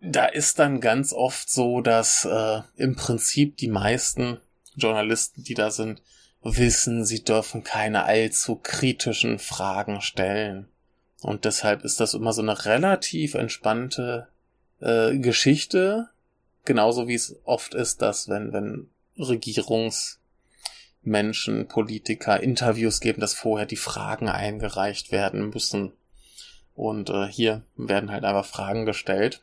da 0.03 0.27
ist 0.27 0.59
dann 0.59 0.81
ganz 0.81 1.13
oft 1.13 1.49
so, 1.49 1.81
dass 1.81 2.25
äh, 2.25 2.63
im 2.77 2.97
Prinzip 2.97 3.57
die 3.57 3.69
meisten 3.69 4.39
Journalisten, 4.75 5.45
die 5.45 5.55
da 5.55 5.71
sind, 5.71 6.03
wissen, 6.43 7.05
sie 7.05 7.23
dürfen 7.23 7.63
keine 7.63 8.05
allzu 8.05 8.57
kritischen 8.57 9.39
Fragen 9.39 10.01
stellen. 10.01 10.67
Und 11.21 11.45
deshalb 11.45 11.85
ist 11.85 12.01
das 12.01 12.15
immer 12.15 12.33
so 12.33 12.43
eine 12.43 12.65
relativ 12.65 13.35
entspannte 13.35 14.27
äh, 14.81 15.17
Geschichte. 15.19 16.09
Genauso 16.65 17.07
wie 17.07 17.15
es 17.15 17.37
oft 17.45 17.75
ist, 17.75 18.03
dass 18.03 18.29
wenn, 18.29 18.53
wenn 18.53 18.91
Regierungsmenschen, 19.17 21.69
Politiker 21.69 22.41
Interviews 22.41 22.99
geben, 22.99 23.21
dass 23.21 23.35
vorher 23.35 23.67
die 23.67 23.77
Fragen 23.77 24.29
eingereicht 24.29 25.13
werden 25.13 25.51
müssen. 25.51 25.93
Und 26.75 27.11
äh, 27.11 27.27
hier 27.27 27.63
werden 27.77 28.11
halt 28.11 28.25
einfach 28.25 28.47
Fragen 28.47 28.85
gestellt. 28.85 29.43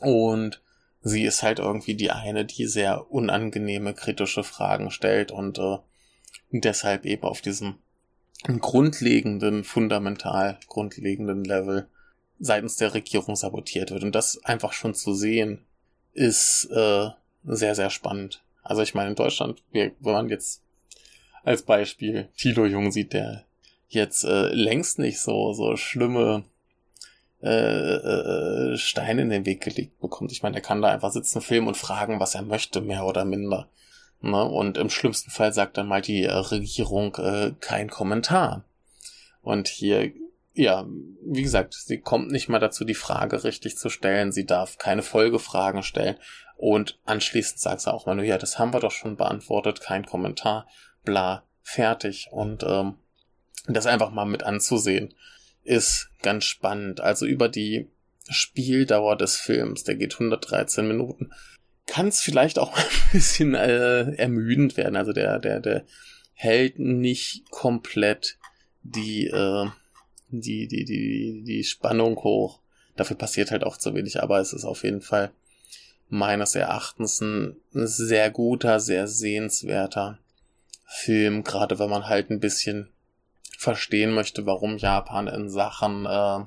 Und 0.00 0.62
sie 1.02 1.24
ist 1.24 1.42
halt 1.42 1.58
irgendwie 1.58 1.94
die 1.94 2.10
eine, 2.10 2.44
die 2.44 2.66
sehr 2.66 3.10
unangenehme, 3.10 3.94
kritische 3.94 4.44
Fragen 4.44 4.90
stellt 4.90 5.32
und 5.32 5.58
äh, 5.58 5.78
deshalb 6.50 7.06
eben 7.06 7.22
auf 7.22 7.40
diesem 7.40 7.76
grundlegenden, 8.44 9.64
fundamental 9.64 10.58
grundlegenden 10.68 11.44
Level 11.44 11.88
seitens 12.38 12.76
der 12.76 12.94
Regierung 12.94 13.36
sabotiert 13.36 13.90
wird. 13.90 14.02
Und 14.02 14.14
das 14.14 14.42
einfach 14.44 14.72
schon 14.72 14.94
zu 14.94 15.14
sehen, 15.14 15.64
ist 16.12 16.68
äh, 16.72 17.08
sehr, 17.44 17.74
sehr 17.74 17.90
spannend. 17.90 18.42
Also 18.62 18.82
ich 18.82 18.94
meine, 18.94 19.10
in 19.10 19.16
Deutschland, 19.16 19.62
wir, 19.72 19.92
wenn 20.00 20.12
man 20.12 20.28
jetzt 20.28 20.62
als 21.42 21.62
Beispiel 21.62 22.28
Tilo 22.36 22.66
Jung 22.66 22.92
sieht, 22.92 23.12
der 23.12 23.44
jetzt 23.88 24.24
äh, 24.24 24.48
längst 24.48 24.98
nicht 24.98 25.20
so, 25.20 25.52
so 25.52 25.76
schlimme 25.76 26.44
äh, 27.42 27.94
äh, 28.72 28.76
Steine 28.76 29.22
in 29.22 29.30
den 29.30 29.46
Weg 29.46 29.62
gelegt 29.62 29.98
bekommt. 30.00 30.32
Ich 30.32 30.42
meine, 30.42 30.56
er 30.56 30.62
kann 30.62 30.82
da 30.82 30.88
einfach 30.88 31.10
sitzen, 31.10 31.40
filmen 31.40 31.68
und 31.68 31.76
fragen, 31.76 32.20
was 32.20 32.34
er 32.34 32.42
möchte, 32.42 32.80
mehr 32.80 33.06
oder 33.06 33.24
minder. 33.24 33.68
Ne? 34.20 34.44
Und 34.44 34.76
im 34.76 34.90
schlimmsten 34.90 35.30
Fall 35.30 35.52
sagt 35.52 35.78
dann 35.78 35.88
mal 35.88 36.02
die 36.02 36.24
äh, 36.24 36.32
Regierung 36.32 37.14
äh, 37.16 37.52
kein 37.60 37.88
Kommentar. 37.88 38.64
Und 39.40 39.68
hier, 39.68 40.12
ja, 40.52 40.86
wie 41.24 41.42
gesagt, 41.42 41.72
sie 41.72 41.98
kommt 41.98 42.30
nicht 42.30 42.50
mal 42.50 42.58
dazu, 42.58 42.84
die 42.84 42.94
Frage 42.94 43.42
richtig 43.42 43.78
zu 43.78 43.88
stellen. 43.88 44.32
Sie 44.32 44.44
darf 44.44 44.76
keine 44.76 45.02
Folgefragen 45.02 45.82
stellen. 45.82 46.16
Und 46.58 46.98
anschließend 47.06 47.58
sagt 47.58 47.80
sie 47.80 47.92
auch 47.92 48.04
mal 48.04 48.14
nur, 48.14 48.26
ja, 48.26 48.36
das 48.36 48.58
haben 48.58 48.74
wir 48.74 48.80
doch 48.80 48.90
schon 48.90 49.16
beantwortet, 49.16 49.80
kein 49.80 50.04
Kommentar, 50.04 50.66
bla, 51.04 51.44
fertig. 51.62 52.28
Und 52.32 52.64
ähm, 52.64 52.96
das 53.66 53.86
einfach 53.86 54.10
mal 54.10 54.26
mit 54.26 54.42
anzusehen 54.42 55.14
ist 55.64 56.10
ganz 56.22 56.44
spannend. 56.44 57.00
Also 57.00 57.26
über 57.26 57.48
die 57.48 57.88
Spieldauer 58.28 59.16
des 59.16 59.36
Films, 59.36 59.84
der 59.84 59.96
geht 59.96 60.14
113 60.14 60.86
Minuten, 60.86 61.32
kann 61.86 62.08
es 62.08 62.20
vielleicht 62.20 62.58
auch 62.58 62.76
ein 62.76 63.12
bisschen 63.12 63.54
äh, 63.54 64.14
ermüdend 64.14 64.76
werden. 64.76 64.96
Also 64.96 65.12
der, 65.12 65.38
der, 65.38 65.60
der 65.60 65.84
hält 66.34 66.78
nicht 66.78 67.50
komplett 67.50 68.38
die, 68.82 69.26
äh, 69.26 69.66
die, 70.28 70.68
die, 70.68 70.84
die, 70.84 71.42
die 71.44 71.64
Spannung 71.64 72.16
hoch. 72.16 72.60
Dafür 72.96 73.16
passiert 73.16 73.50
halt 73.50 73.64
auch 73.64 73.76
zu 73.76 73.94
wenig, 73.94 74.22
aber 74.22 74.40
es 74.40 74.52
ist 74.52 74.64
auf 74.64 74.84
jeden 74.84 75.00
Fall 75.00 75.32
meines 76.08 76.54
Erachtens 76.54 77.20
ein 77.20 77.56
sehr 77.72 78.30
guter, 78.30 78.80
sehr 78.80 79.06
sehenswerter 79.06 80.18
Film, 80.86 81.44
gerade 81.44 81.78
wenn 81.78 81.88
man 81.88 82.08
halt 82.08 82.30
ein 82.30 82.40
bisschen 82.40 82.88
verstehen 83.60 84.14
möchte, 84.14 84.46
warum 84.46 84.78
Japan 84.78 85.28
in 85.28 85.50
Sachen 85.50 86.06
äh, 86.06 86.46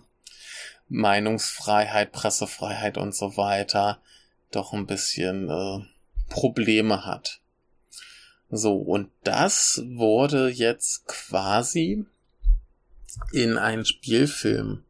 Meinungsfreiheit, 0.90 2.12
Pressefreiheit 2.12 2.98
und 2.98 3.14
so 3.14 3.38
weiter 3.38 4.02
doch 4.50 4.74
ein 4.74 4.88
bisschen 4.88 5.48
äh, 5.48 5.86
Probleme 6.30 7.06
hat. 7.06 7.40
So, 8.50 8.78
und 8.78 9.12
das 9.24 9.84
wurde 9.86 10.50
jetzt 10.50 11.06
quasi 11.06 12.04
in 13.32 13.60
einen 13.60 13.86
Spielfilm 13.86 14.84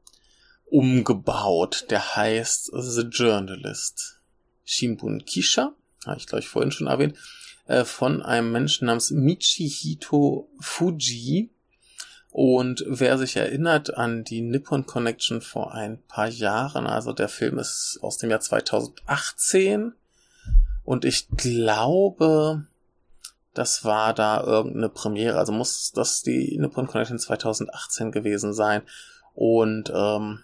umgebaut, 0.67 1.87
der 1.89 2.15
heißt 2.15 2.71
The 2.73 3.01
Journalist. 3.01 4.21
Shimbun 4.63 5.25
Kisha, 5.25 5.73
habe 6.05 6.17
ich 6.17 6.27
glaube 6.27 6.39
ich 6.39 6.47
vorhin 6.47 6.71
schon 6.71 6.87
erwähnt, 6.87 7.17
äh, 7.67 7.83
von 7.83 8.21
einem 8.21 8.53
Menschen 8.53 8.85
namens 8.85 9.11
Michihito 9.11 10.49
Fuji, 10.61 11.49
und 12.33 12.83
wer 12.87 13.19
sich 13.19 13.35
erinnert 13.35 13.95
an 13.95 14.23
die 14.23 14.41
Nippon 14.41 14.87
Connection 14.87 15.39
vor 15.39 15.75
ein 15.75 16.01
paar 16.07 16.27
Jahren, 16.27 16.87
also 16.87 17.13
der 17.13 17.29
Film 17.29 17.59
ist 17.59 17.99
aus 18.01 18.17
dem 18.17 18.31
Jahr 18.31 18.39
2018 18.39 19.93
und 20.83 21.05
ich 21.05 21.27
glaube, 21.29 22.65
das 23.53 23.85
war 23.85 24.15
da 24.15 24.41
irgendeine 24.41 24.89
Premiere, 24.89 25.37
also 25.37 25.53
muss 25.53 25.91
das 25.91 26.23
die 26.23 26.57
Nippon 26.57 26.87
Connection 26.87 27.19
2018 27.19 28.11
gewesen 28.11 28.51
sein. 28.53 28.81
Und 29.35 29.91
ähm, 29.95 30.39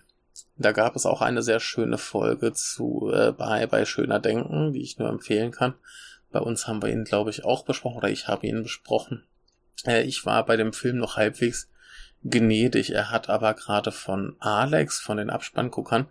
da 0.58 0.71
gab 0.71 0.95
es 0.95 1.08
auch 1.08 1.21
eine 1.21 1.41
sehr 1.41 1.60
schöne 1.60 1.97
Folge 1.97 2.54
zu 2.54 3.12
äh, 3.12 3.32
bei, 3.32 3.65
bei 3.65 3.86
Schöner 3.86 4.19
Denken, 4.19 4.73
die 4.73 4.84
ich 4.84 4.99
nur 4.99 5.10
empfehlen 5.10 5.49
kann. 5.49 5.73
Bei 6.32 6.39
uns 6.39 6.67
haben 6.67 6.84
wir 6.84 6.89
ihn, 6.89 7.04
glaube 7.04 7.32
ich, 7.32 7.45
auch 7.45 7.65
besprochen, 7.65 7.97
oder 7.97 8.10
ich 8.10 8.28
habe 8.28 8.45
ihn 8.45 8.62
besprochen. 8.62 9.23
Äh, 9.86 10.04
ich 10.04 10.23
war 10.28 10.45
bei 10.45 10.56
dem 10.56 10.71
Film 10.71 10.97
noch 10.97 11.17
halbwegs 11.17 11.67
gnädig. 12.23 12.91
Er 12.91 13.12
hat 13.12 13.29
aber 13.29 13.53
gerade 13.53 13.91
von 13.91 14.36
Alex, 14.39 14.99
von 14.99 15.17
den 15.17 15.29
Abspannguckern, 15.29 16.08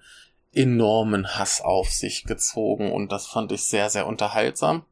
enormen 0.53 1.37
Hass 1.37 1.61
auf 1.61 1.91
sich 1.91 2.25
gezogen 2.25 2.91
und 2.93 3.13
das 3.13 3.27
fand 3.27 3.53
ich 3.53 3.65
sehr, 3.65 3.91
sehr 3.91 4.07
unterhaltsam. 4.07 4.85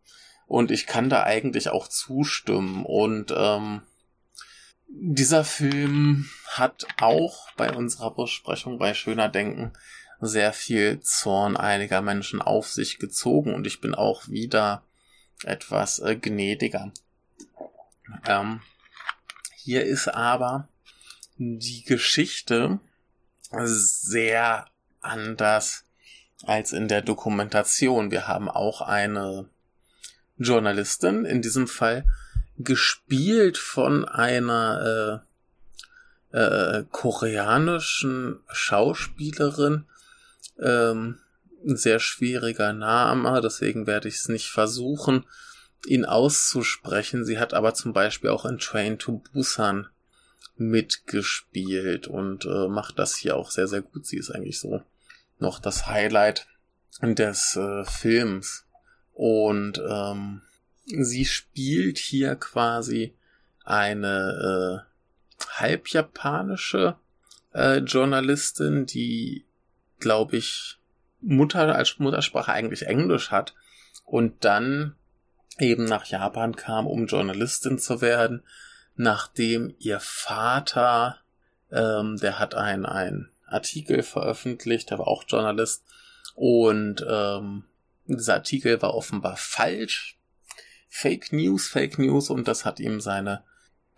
Und 0.47 0.71
ich 0.71 0.87
kann 0.87 1.11
da 1.11 1.25
eigentlich 1.25 1.71
auch 1.71 1.89
zustimmen. 1.89 2.85
Und 2.85 3.35
ähm, 3.37 3.83
dieser 4.89 5.45
Film 5.45 6.29
hat 6.49 6.87
auch 7.01 7.51
bei 7.57 7.73
unserer 7.73 8.15
Besprechung 8.15 8.79
bei 8.79 8.95
Schöner 8.95 9.29
Denken 9.29 9.73
sehr 10.21 10.53
viel 10.53 11.01
Zorn 11.01 11.57
einiger 11.57 12.01
Menschen 12.01 12.41
auf 12.41 12.69
sich 12.69 12.99
gezogen 12.99 13.55
und 13.55 13.67
ich 13.67 13.81
bin 13.81 13.95
auch 13.95 14.29
wieder 14.29 14.83
etwas 15.45 15.99
äh, 15.99 16.17
gnädiger. 16.17 16.93
Ähm, 18.27 18.63
hier 19.57 19.85
ist 19.85 20.09
aber 20.09 20.69
die 21.39 21.85
Geschichte 21.85 22.81
sehr 23.65 24.67
anders 25.01 25.85
als 26.45 26.73
in 26.73 26.89
der 26.89 27.03
Dokumentation. 27.03 28.11
Wir 28.11 28.29
haben 28.29 28.49
auch 28.49 28.81
eine 28.81 29.49
Journalistin, 30.39 31.25
in 31.25 31.43
diesem 31.43 31.67
Fall 31.67 32.05
gespielt 32.59 33.59
von 33.59 34.07
einer 34.07 35.23
äh, 36.33 36.39
äh, 36.39 36.85
koreanischen 36.91 38.41
Schauspielerin. 38.51 39.85
Ähm, 40.61 41.19
ein 41.67 41.77
sehr 41.77 41.99
schwieriger 41.99 42.73
Name, 42.73 43.41
deswegen 43.41 43.87
werde 43.87 44.09
ich 44.09 44.17
es 44.17 44.29
nicht 44.29 44.51
versuchen, 44.51 45.25
ihn 45.87 46.05
auszusprechen. 46.05 47.25
Sie 47.25 47.39
hat 47.39 47.55
aber 47.55 47.75
zum 47.75 47.93
Beispiel 47.93 48.31
auch 48.31 48.45
in 48.45 48.59
Train 48.59 48.99
to 48.99 49.23
Busan 49.33 49.89
mitgespielt 50.57 52.07
und 52.07 52.45
äh, 52.45 52.69
macht 52.69 52.99
das 52.99 53.17
hier 53.17 53.37
auch 53.37 53.51
sehr, 53.51 53.69
sehr 53.69 53.83
gut. 53.83 54.07
Sie 54.07 54.17
ist 54.17 54.31
eigentlich 54.31 54.59
so 54.59 54.83
noch 55.39 55.59
das 55.59 55.87
Highlight 55.87 56.47
des 57.03 57.57
äh, 57.57 57.85
Films. 57.85 58.67
Und 59.13 59.81
ähm, 59.89 60.43
sie 60.87 61.25
spielt 61.25 61.99
hier 61.99 62.37
quasi 62.37 63.15
eine 63.65 64.85
äh, 65.39 65.43
halbjapanische 65.59 66.97
äh, 67.55 67.79
Journalistin, 67.79 68.87
die, 68.87 69.45
glaube 69.99 70.37
ich, 70.37 70.79
Mutter 71.21 71.75
als 71.75 71.99
Muttersprache 71.99 72.53
eigentlich 72.53 72.87
Englisch 72.87 73.31
hat 73.31 73.55
und 74.05 74.45
dann 74.45 74.95
eben 75.59 75.85
nach 75.85 76.05
Japan 76.05 76.55
kam, 76.55 76.87
um 76.87 77.07
Journalistin 77.07 77.79
zu 77.79 78.01
werden, 78.01 78.43
nachdem 78.97 79.75
ihr 79.79 80.01
Vater, 80.01 81.19
ähm, 81.71 82.17
der 82.17 82.39
hat 82.39 82.55
ein, 82.55 82.87
ein 82.87 83.31
Artikel 83.47 84.03
veröffentlicht, 84.03 84.91
der 84.91 84.99
war 84.99 85.09
auch 85.09 85.25
Journalist 85.27 85.85
und 86.35 87.05
ähm, 87.09 87.65
dieser 88.07 88.35
Artikel 88.35 88.81
war 88.83 88.95
offenbar 88.95 89.37
falsch. 89.37 90.19
Fake 90.89 91.33
News, 91.33 91.69
Fake 91.69 91.99
News 91.99 92.31
und 92.31 92.49
das 92.49 92.65
hat 92.65 92.81
ihm 92.81 93.01
seine 93.01 93.45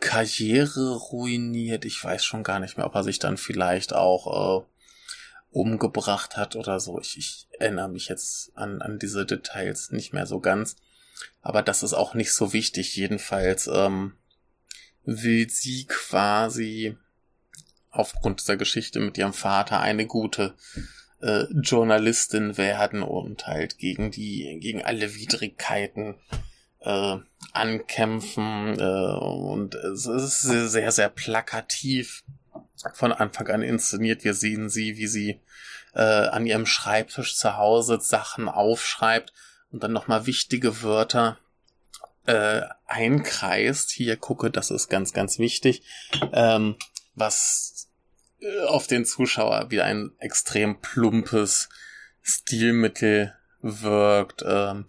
Karriere 0.00 0.96
ruiniert. 0.96 1.84
Ich 1.84 2.02
weiß 2.02 2.24
schon 2.24 2.42
gar 2.42 2.60
nicht 2.60 2.76
mehr, 2.76 2.86
ob 2.86 2.94
er 2.94 3.04
sich 3.04 3.18
dann 3.18 3.36
vielleicht 3.36 3.92
auch 3.94 4.62
äh, 4.62 4.66
umgebracht 5.50 6.36
hat 6.36 6.56
oder 6.56 6.80
so. 6.80 6.98
Ich, 7.00 7.16
ich 7.18 7.48
erinnere 7.58 7.88
mich 7.88 8.08
jetzt 8.08 8.56
an, 8.56 8.80
an 8.82 8.98
diese 8.98 9.26
Details 9.26 9.90
nicht 9.90 10.12
mehr 10.12 10.26
so 10.26 10.40
ganz. 10.40 10.76
Aber 11.42 11.62
das 11.62 11.82
ist 11.82 11.94
auch 11.94 12.14
nicht 12.14 12.32
so 12.32 12.52
wichtig. 12.52 12.94
Jedenfalls 12.96 13.68
ähm, 13.72 14.14
will 15.08 15.48
sie 15.48 15.86
quasi 15.86 16.94
aufgrund 17.90 18.40
dieser 18.40 18.58
Geschichte 18.58 19.00
mit 19.00 19.16
ihrem 19.16 19.32
Vater 19.32 19.80
eine 19.80 20.04
gute 20.04 20.54
äh, 21.22 21.44
Journalistin 21.50 22.58
werden 22.58 23.02
und 23.02 23.46
halt 23.46 23.78
gegen 23.78 24.10
die, 24.10 24.58
gegen 24.60 24.84
alle 24.84 25.14
Widrigkeiten 25.14 26.16
äh, 26.80 27.16
ankämpfen. 27.52 28.78
Äh, 28.78 28.82
und 28.82 29.74
es 29.76 30.04
ist 30.04 30.42
sehr, 30.42 30.92
sehr 30.92 31.08
plakativ 31.08 32.22
von 32.92 33.10
Anfang 33.10 33.48
an 33.48 33.62
inszeniert. 33.62 34.24
Wir 34.24 34.34
sehen 34.34 34.68
sie, 34.68 34.98
wie 34.98 35.06
sie 35.06 35.40
äh, 35.94 36.02
an 36.02 36.46
ihrem 36.46 36.66
Schreibtisch 36.66 37.34
zu 37.34 37.56
Hause 37.56 37.98
Sachen 38.02 38.46
aufschreibt 38.46 39.32
und 39.70 39.82
dann 39.82 39.92
nochmal 39.92 40.26
wichtige 40.26 40.82
Wörter 40.82 41.38
äh, 42.28 42.62
einkreist. 42.86 43.90
Hier 43.90 44.16
gucke, 44.16 44.50
das 44.50 44.70
ist 44.70 44.88
ganz, 44.88 45.12
ganz 45.14 45.38
wichtig. 45.38 45.82
Ähm, 46.32 46.76
was 47.14 47.88
äh, 48.40 48.64
auf 48.66 48.86
den 48.86 49.06
Zuschauer 49.06 49.70
wie 49.70 49.80
ein 49.80 50.12
extrem 50.18 50.80
plumpes 50.80 51.70
Stilmittel 52.20 53.34
wirkt, 53.62 54.44
ähm, 54.46 54.84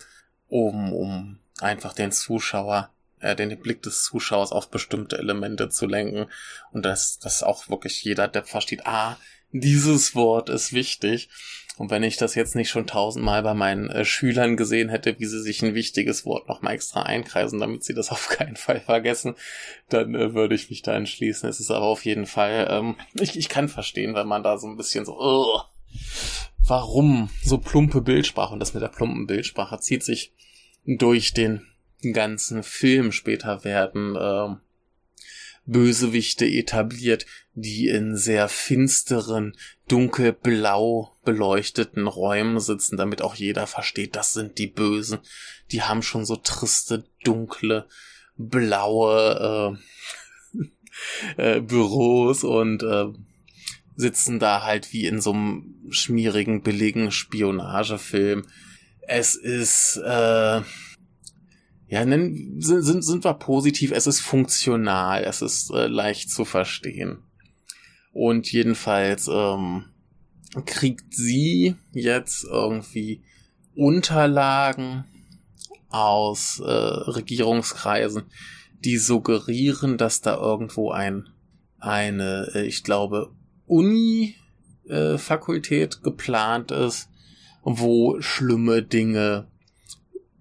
um, 0.50 0.94
um 0.94 1.40
einfach 1.60 1.94
den 1.94 2.12
Zuschauer, 2.12 2.92
äh, 3.22 3.38
den 3.38 3.58
Blick 3.58 3.82
des 3.84 4.04
Zuschauers 4.04 4.52
auf 4.52 4.70
bestimmte 4.70 5.18
Elemente 5.18 5.70
zu 5.70 5.86
lenken 5.88 6.30
und 6.74 6.84
dass, 6.84 7.20
dass 7.20 7.42
auch 7.42 7.70
wirklich 7.70 8.04
jeder 8.04 8.28
Depp 8.28 8.48
versteht, 8.50 8.86
ah, 8.86 9.18
dieses 9.52 10.14
Wort 10.14 10.50
ist 10.50 10.74
wichtig. 10.74 11.30
Und 11.80 11.92
wenn 11.92 12.04
ich 12.04 12.18
das 12.18 12.36
jetzt 12.36 12.58
nicht 12.58 12.70
schon 12.70 12.88
tausendmal 12.88 13.42
bei 13.42 13.54
meinen 13.54 13.90
äh, 13.90 14.04
Schülern 14.04 14.58
gesehen 14.58 14.90
hätte, 14.90 15.18
wie 15.18 15.26
sie 15.26 15.42
sich 15.42 15.64
ein 15.64 15.76
wichtiges 15.76 16.26
Wort 16.26 16.50
nochmal 16.50 16.74
extra 16.74 17.04
einkreisen, 17.04 17.58
damit 17.58 17.86
sie 17.86 17.94
das 17.94 18.12
auf 18.12 18.28
keinen 18.30 18.58
Fall 18.58 18.82
vergessen, 18.82 19.36
dann 19.88 20.14
äh, 20.14 20.34
würde 20.34 20.56
ich 20.56 20.70
mich 20.70 20.82
da 20.82 20.94
entschließen. 20.94 21.48
Es 21.48 21.62
ist 21.62 21.72
aber 21.72 21.86
auf 21.86 22.04
jeden 22.04 22.26
Fall, 22.26 22.68
ähm, 22.70 22.96
ich, 23.14 23.38
ich 23.38 23.48
kann 23.48 23.70
verstehen, 23.70 24.14
wenn 24.14 24.28
man 24.28 24.44
da 24.44 24.58
so 24.58 24.68
ein 24.68 24.76
bisschen 24.76 25.06
so, 25.06 25.18
uh, 25.18 25.62
warum 26.68 27.30
so 27.46 27.58
plumpe 27.58 28.02
Bildsprache? 28.02 28.52
Und 28.54 28.60
das 28.60 28.74
mit 28.74 28.84
der 28.84 28.90
plumpen 28.90 29.26
Bildsprache 29.26 29.80
zieht 29.80 30.04
sich 30.04 30.34
durch 30.86 31.34
den 31.34 31.62
ganzen 32.12 32.62
Film. 32.62 33.14
Später 33.14 33.64
werden 33.64 34.18
äh, 34.18 34.56
Bösewichte 35.66 36.46
etabliert, 36.46 37.26
die 37.54 37.88
in 37.88 38.16
sehr 38.16 38.50
finsteren, 38.50 39.56
dunkelblau 39.88 41.12
beleuchteten 41.24 42.08
Räumen 42.08 42.60
sitzen, 42.60 42.98
damit 42.98 43.22
auch 43.22 43.36
jeder 43.36 43.68
versteht, 43.68 44.16
das 44.16 44.34
sind 44.34 44.58
die 44.58 44.68
Bösen. 44.68 45.20
Die 45.72 45.84
haben 45.84 46.02
schon 46.02 46.26
so 46.26 46.36
triste, 46.36 47.06
dunkle, 47.24 47.88
blaue 48.38 49.78
äh, 51.38 51.38
äh, 51.58 51.62
Büros 51.62 52.44
und 52.44 52.84
äh, 52.84 53.06
sitzen 53.96 54.40
da 54.40 54.64
halt 54.64 54.94
wie 54.94 55.06
in 55.06 55.22
so 55.22 55.34
einem 55.34 55.76
schmierigen, 55.90 56.62
billigen 56.62 57.12
Spionagefilm. 57.12 58.46
Es 59.02 59.36
ist 59.36 59.98
äh, 59.98 60.62
ja, 61.90 62.06
nennen, 62.06 62.62
sind, 62.62 62.84
sind, 62.84 63.04
sind 63.04 63.24
wir 63.24 63.34
positiv, 63.34 63.92
es 63.92 64.06
ist 64.06 64.20
funktional, 64.20 65.24
es 65.24 65.42
ist 65.42 65.72
äh, 65.72 65.88
leicht 65.88 66.30
zu 66.30 66.46
verstehen. 66.46 67.24
Und 68.14 68.52
jedenfalls 68.52 69.28
ähm, 69.28 69.86
kriegt 70.66 71.16
sie 71.16 71.76
jetzt 71.92 72.44
irgendwie 72.44 73.24
Unterlagen 73.76 75.06
aus 75.90 76.60
äh, 76.60 76.72
Regierungskreisen, 76.72 78.26
die 78.86 78.98
suggerieren, 78.98 79.98
dass 79.98 80.22
da 80.22 80.38
irgendwo 80.38 80.92
ein 80.92 81.28
eine, 81.80 82.52
äh, 82.54 82.66
ich 82.66 82.84
glaube, 82.84 83.32
Uni-Fakultät 83.66 85.96
äh, 85.96 86.00
geplant 86.04 86.70
ist, 86.72 87.10
wo 87.64 88.22
schlimme 88.22 88.84
Dinge 88.84 89.48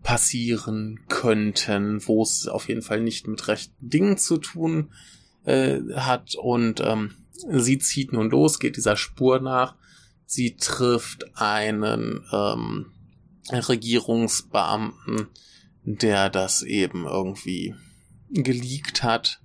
passieren 0.09 1.01
könnten, 1.09 2.01
wo 2.07 2.23
es 2.23 2.49
auf 2.49 2.69
jeden 2.69 2.81
Fall 2.81 3.03
nicht 3.03 3.29
mit 3.29 3.47
rechten 3.47 3.91
Dingen 3.91 4.17
zu 4.17 4.39
tun 4.39 4.91
äh, 5.45 5.81
hat. 5.97 6.35
Und 6.35 6.81
ähm, 6.81 7.11
sie 7.51 7.79
zieht 7.79 8.15
nun 8.15 8.31
los, 8.31 8.59
geht 8.59 8.79
dieser 8.79 8.97
Spur 8.97 9.39
nach. 9.39 9.75
Sie 10.25 10.57
trifft 10.57 11.37
einen 11.37 12.25
ähm, 12.33 12.87
Regierungsbeamten, 13.53 15.27
der 15.83 16.31
das 16.31 16.63
eben 16.63 17.05
irgendwie 17.05 17.75
geleakt 18.31 19.03
hat. 19.03 19.43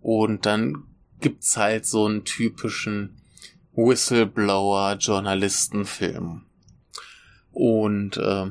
Und 0.00 0.46
dann 0.46 0.84
gibt's 1.20 1.58
halt 1.58 1.84
so 1.84 2.06
einen 2.06 2.24
typischen 2.24 3.20
Whistleblower-Journalistenfilm. 3.74 6.46
Und 7.52 8.16
äh, 8.16 8.46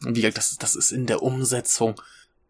wie 0.00 0.20
gesagt, 0.20 0.38
das, 0.38 0.56
das 0.56 0.74
ist 0.74 0.92
in 0.92 1.06
der 1.06 1.22
Umsetzung 1.22 2.00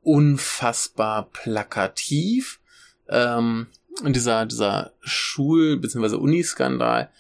unfassbar 0.03 1.25
plakativ. 1.31 2.61
Ähm, 3.09 3.67
dieser, 4.05 4.47
dieser 4.47 4.93
Schul- 5.01 5.79
bzw. 5.79 6.17
Uniskandal 6.17 7.11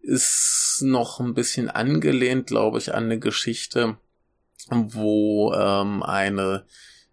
ist 0.00 0.80
noch 0.82 1.20
ein 1.20 1.34
bisschen 1.34 1.68
angelehnt, 1.68 2.46
glaube 2.46 2.78
ich, 2.78 2.94
an 2.94 3.04
eine 3.04 3.18
Geschichte, 3.18 3.96
wo 4.70 5.52
ähm, 5.52 6.02
eine 6.02 6.64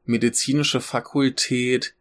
medizinische 0.06 0.80
Fakultät 0.80 1.96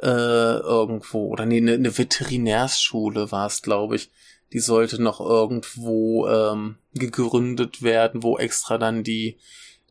äh, 0.00 0.06
irgendwo, 0.06 1.28
oder 1.28 1.44
nee, 1.44 1.56
eine, 1.56 1.72
eine 1.72 1.98
Veterinärschule 1.98 3.32
war 3.32 3.46
es, 3.46 3.62
glaube 3.62 3.96
ich. 3.96 4.10
Die 4.52 4.60
sollte 4.60 5.02
noch 5.02 5.20
irgendwo 5.20 6.28
ähm, 6.28 6.76
gegründet 6.94 7.82
werden, 7.82 8.22
wo 8.22 8.38
extra 8.38 8.78
dann 8.78 9.02
die 9.02 9.36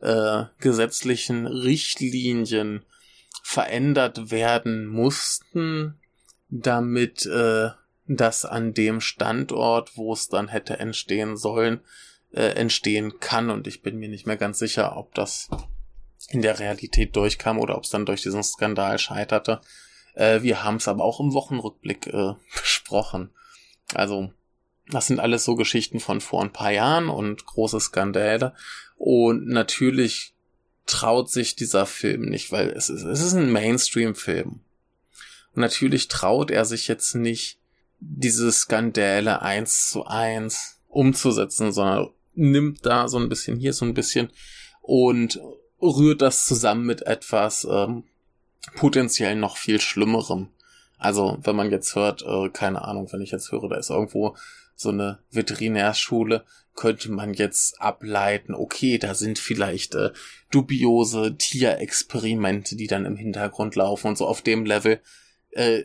äh, 0.00 0.44
gesetzlichen 0.60 1.46
Richtlinien 1.46 2.84
verändert 3.42 4.30
werden 4.30 4.86
mussten, 4.86 5.98
damit 6.48 7.26
äh, 7.26 7.70
das 8.06 8.44
an 8.44 8.74
dem 8.74 9.00
Standort, 9.00 9.96
wo 9.96 10.12
es 10.12 10.28
dann 10.28 10.48
hätte 10.48 10.78
entstehen 10.78 11.36
sollen, 11.36 11.80
äh, 12.32 12.50
entstehen 12.54 13.20
kann. 13.20 13.50
Und 13.50 13.66
ich 13.66 13.82
bin 13.82 13.98
mir 13.98 14.08
nicht 14.08 14.26
mehr 14.26 14.36
ganz 14.36 14.58
sicher, 14.58 14.96
ob 14.96 15.14
das 15.14 15.48
in 16.30 16.42
der 16.42 16.58
Realität 16.58 17.14
durchkam 17.16 17.58
oder 17.58 17.76
ob 17.76 17.84
es 17.84 17.90
dann 17.90 18.06
durch 18.06 18.22
diesen 18.22 18.42
Skandal 18.42 18.98
scheiterte. 18.98 19.60
Äh, 20.14 20.42
wir 20.42 20.64
haben 20.64 20.76
es 20.76 20.88
aber 20.88 21.04
auch 21.04 21.20
im 21.20 21.32
Wochenrückblick 21.32 22.06
äh, 22.08 22.34
besprochen. 22.54 23.30
Also, 23.94 24.32
das 24.90 25.06
sind 25.06 25.20
alles 25.20 25.44
so 25.44 25.54
Geschichten 25.54 26.00
von 26.00 26.20
vor 26.20 26.42
ein 26.42 26.52
paar 26.52 26.72
Jahren 26.72 27.08
und 27.08 27.44
große 27.44 27.80
Skandale. 27.80 28.54
Und 28.96 29.46
natürlich 29.46 30.34
traut 30.86 31.30
sich 31.30 31.56
dieser 31.56 31.86
Film 31.86 32.22
nicht, 32.22 32.50
weil 32.50 32.70
es 32.70 32.88
ist, 32.88 33.02
es 33.02 33.20
ist 33.20 33.34
ein 33.34 33.52
Mainstream-Film. 33.52 34.60
Und 35.54 35.60
natürlich 35.60 36.08
traut 36.08 36.50
er 36.50 36.64
sich 36.64 36.88
jetzt 36.88 37.14
nicht, 37.14 37.58
diese 38.00 38.50
Skandale 38.52 39.42
eins 39.42 39.90
zu 39.90 40.06
eins 40.06 40.80
umzusetzen, 40.88 41.72
sondern 41.72 42.08
nimmt 42.34 42.86
da 42.86 43.08
so 43.08 43.18
ein 43.18 43.28
bisschen 43.28 43.58
hier 43.58 43.72
so 43.72 43.84
ein 43.84 43.94
bisschen 43.94 44.30
und 44.80 45.40
rührt 45.82 46.22
das 46.22 46.46
zusammen 46.46 46.86
mit 46.86 47.02
etwas 47.02 47.66
ähm, 47.70 48.04
potenziell 48.76 49.34
noch 49.36 49.56
viel 49.56 49.80
Schlimmerem. 49.80 50.48
Also, 50.96 51.38
wenn 51.42 51.56
man 51.56 51.70
jetzt 51.70 51.94
hört, 51.94 52.22
äh, 52.22 52.48
keine 52.50 52.82
Ahnung, 52.82 53.08
wenn 53.12 53.20
ich 53.20 53.30
jetzt 53.30 53.52
höre, 53.52 53.68
da 53.68 53.76
ist 53.76 53.90
irgendwo 53.90 54.36
so 54.78 54.90
eine 54.90 55.18
Veterinärschule, 55.30 56.44
könnte 56.76 57.10
man 57.10 57.34
jetzt 57.34 57.80
ableiten, 57.80 58.54
okay, 58.54 58.98
da 58.98 59.14
sind 59.14 59.40
vielleicht 59.40 59.96
äh, 59.96 60.12
dubiose 60.52 61.36
Tierexperimente, 61.36 62.76
die 62.76 62.86
dann 62.86 63.04
im 63.04 63.16
Hintergrund 63.16 63.74
laufen 63.74 64.06
und 64.06 64.18
so. 64.18 64.26
Auf 64.28 64.42
dem 64.42 64.64
Level 64.64 65.00
äh, 65.50 65.82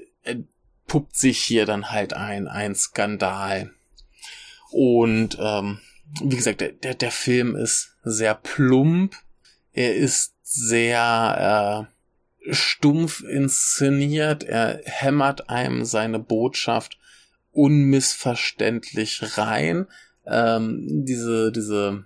puppt 0.86 1.18
sich 1.18 1.40
hier 1.40 1.66
dann 1.66 1.90
halt 1.90 2.14
ein, 2.14 2.48
ein 2.48 2.76
Skandal. 2.76 3.72
Und 4.70 5.38
ähm, 5.42 5.80
wie 6.22 6.36
gesagt, 6.36 6.62
der, 6.62 6.74
der, 6.74 6.94
der 6.94 7.12
Film 7.12 7.56
ist 7.56 7.98
sehr 8.04 8.36
plump, 8.36 9.16
er 9.72 9.96
ist 9.96 10.36
sehr 10.44 11.88
äh, 12.48 12.54
stumpf 12.54 13.24
inszeniert, 13.24 14.44
er 14.44 14.80
hämmert 14.86 15.50
einem 15.50 15.86
seine 15.86 16.20
Botschaft 16.20 17.00
unmissverständlich 17.54 19.38
rein. 19.38 19.88
Ähm, 20.26 21.06
diese, 21.06 21.52
diese 21.52 22.06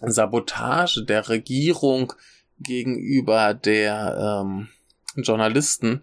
Sabotage 0.00 1.04
der 1.04 1.28
Regierung 1.28 2.12
gegenüber 2.58 3.54
der 3.54 4.42
ähm, 4.44 4.68
Journalisten 5.16 6.02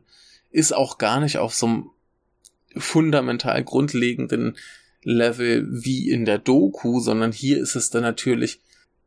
ist 0.51 0.73
auch 0.73 0.97
gar 0.97 1.19
nicht 1.19 1.37
auf 1.37 1.53
so 1.53 1.65
einem 1.65 1.89
fundamental 2.75 3.63
grundlegenden 3.63 4.57
Level 5.03 5.67
wie 5.69 6.09
in 6.09 6.25
der 6.25 6.37
Doku, 6.37 6.99
sondern 6.99 7.31
hier 7.31 7.59
ist 7.59 7.75
es 7.75 7.89
dann 7.89 8.03
natürlich, 8.03 8.61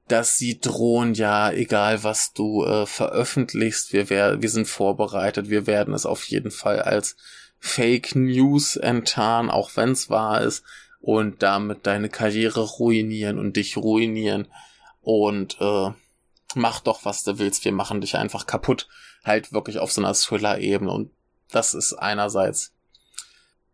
dass 0.08 0.36
sie 0.36 0.58
drohen, 0.58 1.14
ja, 1.14 1.52
egal 1.52 2.02
was 2.02 2.32
du 2.32 2.64
äh, 2.64 2.86
veröffentlichst, 2.86 3.92
wir, 3.92 4.10
wär, 4.10 4.42
wir 4.42 4.48
sind 4.48 4.66
vorbereitet, 4.66 5.50
wir 5.50 5.66
werden 5.66 5.94
es 5.94 6.06
auf 6.06 6.24
jeden 6.24 6.50
Fall 6.50 6.80
als 6.80 7.16
Fake 7.60 8.16
News 8.16 8.76
enttarnen, 8.76 9.50
auch 9.50 9.70
wenn 9.76 9.92
es 9.92 10.10
wahr 10.10 10.40
ist, 10.40 10.64
und 11.00 11.42
damit 11.42 11.86
deine 11.86 12.08
Karriere 12.08 12.60
ruinieren 12.60 13.38
und 13.38 13.56
dich 13.56 13.76
ruinieren 13.76 14.48
und 15.02 15.56
äh, 15.60 15.90
mach 16.54 16.80
doch, 16.80 17.04
was 17.04 17.22
du 17.22 17.38
willst, 17.38 17.64
wir 17.64 17.72
machen 17.72 18.00
dich 18.00 18.16
einfach 18.16 18.46
kaputt, 18.46 18.88
halt 19.24 19.52
wirklich 19.52 19.78
auf 19.78 19.92
so 19.92 20.02
einer 20.02 20.14
Thriller-Ebene 20.14 20.90
und 20.90 21.10
das 21.50 21.74
ist 21.74 21.94
einerseits 21.94 22.72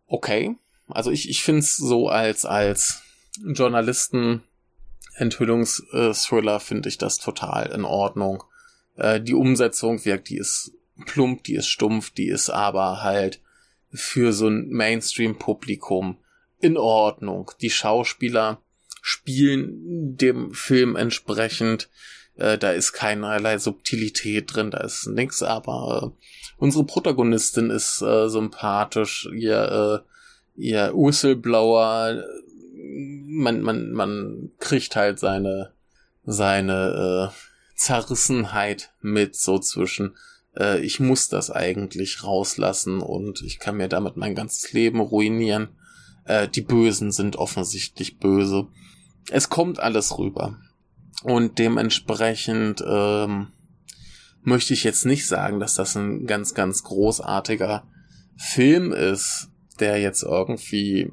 okay. 0.07 0.55
Also 0.89 1.11
ich, 1.11 1.29
ich 1.29 1.43
finde 1.43 1.59
es 1.59 1.75
so 1.75 2.07
als, 2.07 2.45
als 2.45 3.01
Journalisten 3.45 4.43
Enthüllungsthriller 5.15 6.59
finde 6.59 6.89
ich 6.89 6.97
das 6.97 7.17
total 7.17 7.71
in 7.71 7.85
Ordnung. 7.85 8.43
Äh, 8.95 9.19
die 9.19 9.33
Umsetzung 9.33 10.05
wirkt, 10.05 10.29
die 10.29 10.37
ist 10.37 10.71
plump, 11.05 11.43
die 11.43 11.55
ist 11.55 11.67
stumpf, 11.67 12.11
die 12.11 12.27
ist 12.27 12.49
aber 12.49 13.03
halt 13.03 13.41
für 13.91 14.33
so 14.33 14.47
ein 14.47 14.69
Mainstream-Publikum 14.69 16.17
in 16.59 16.77
Ordnung. 16.77 17.51
Die 17.61 17.69
Schauspieler 17.69 18.61
spielen 19.01 20.17
dem 20.17 20.53
Film 20.53 20.95
entsprechend. 20.95 21.89
Äh, 22.35 22.57
da 22.57 22.71
ist 22.71 22.93
keinerlei 22.93 23.57
Subtilität 23.57 24.53
drin, 24.53 24.71
da 24.71 24.79
ist 24.79 25.07
nix, 25.07 25.41
aber 25.41 26.13
äh, 26.15 26.23
unsere 26.57 26.83
Protagonistin 26.83 27.69
ist 27.69 28.01
äh, 28.01 28.27
sympathisch, 28.27 29.27
ihr, 29.33 30.03
äh, 30.57 30.61
ihr 30.61 30.93
Whistleblower, 30.93 32.23
man, 32.73 33.61
man, 33.61 33.91
man 33.91 34.51
kriegt 34.59 34.95
halt 34.95 35.19
seine, 35.19 35.71
seine 36.25 37.31
äh, 37.33 37.75
Zerrissenheit 37.75 38.91
mit 39.01 39.35
so 39.35 39.59
zwischen 39.59 40.15
äh, 40.57 40.79
ich 40.79 40.99
muss 40.99 41.29
das 41.29 41.51
eigentlich 41.51 42.23
rauslassen 42.23 42.99
und 42.99 43.41
ich 43.41 43.59
kann 43.59 43.77
mir 43.77 43.87
damit 43.87 44.17
mein 44.17 44.35
ganzes 44.35 44.73
Leben 44.73 44.99
ruinieren. 44.99 45.69
Äh, 46.25 46.47
die 46.47 46.61
Bösen 46.61 47.11
sind 47.11 47.35
offensichtlich 47.35 48.17
böse. 48.17 48.67
Es 49.29 49.49
kommt 49.49 49.79
alles 49.79 50.17
rüber. 50.17 50.57
Und 51.23 51.59
dementsprechend 51.59 52.83
ähm, 52.87 53.47
möchte 54.41 54.73
ich 54.73 54.83
jetzt 54.83 55.05
nicht 55.05 55.27
sagen, 55.27 55.59
dass 55.59 55.75
das 55.75 55.95
ein 55.95 56.25
ganz, 56.25 56.53
ganz 56.53 56.83
großartiger 56.83 57.87
Film 58.37 58.91
ist, 58.91 59.49
der 59.79 59.99
jetzt 59.99 60.23
irgendwie 60.23 61.11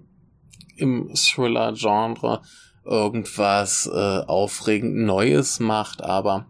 im 0.76 1.10
Thriller-Genre 1.14 2.42
irgendwas 2.84 3.86
äh, 3.92 4.20
aufregend 4.26 4.96
Neues 4.96 5.58
macht, 5.58 6.02
aber 6.02 6.46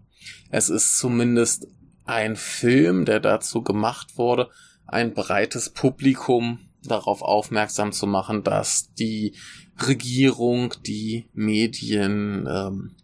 es 0.50 0.68
ist 0.68 0.98
zumindest 0.98 1.68
ein 2.05 2.37
Film, 2.37 3.05
der 3.05 3.21
dazu 3.21 3.62
gemacht 3.62 4.17
wurde, 4.19 4.51
ein 4.87 5.14
breites 5.14 5.71
Publikum 5.71 6.59
darauf 6.83 7.23
aufmerksam 7.23 7.93
zu 7.93 8.07
machen, 8.07 8.43
dass 8.45 8.93
die 8.95 9.35
Regierung 9.87 10.75
die 10.87 11.29
Medien 11.33 12.47
ähm, 12.49 12.97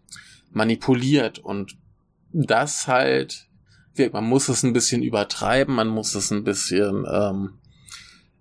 manipuliert 0.50 1.38
und 1.38 1.76
das 2.32 2.86
halt 2.86 3.50
man 4.12 4.24
muss 4.24 4.48
es 4.48 4.62
ein 4.62 4.72
bisschen 4.72 5.02
übertreiben, 5.02 5.74
man 5.74 5.88
muss 5.88 6.14
es 6.14 6.30
ein 6.30 6.44
bisschen 6.44 7.04
ähm, 7.10 7.58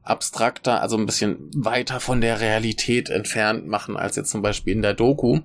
abstrakter, 0.04 0.82
also 0.82 0.98
ein 0.98 1.06
bisschen 1.06 1.52
weiter 1.54 2.00
von 2.00 2.22
der 2.22 2.40
Realität 2.40 3.10
entfernt 3.10 3.68
machen 3.68 3.98
als 3.98 4.16
jetzt 4.16 4.32
zum 4.32 4.42
Beispiel 4.42 4.74
in 4.74 4.82
der 4.82 4.94
Doku. 4.94 5.42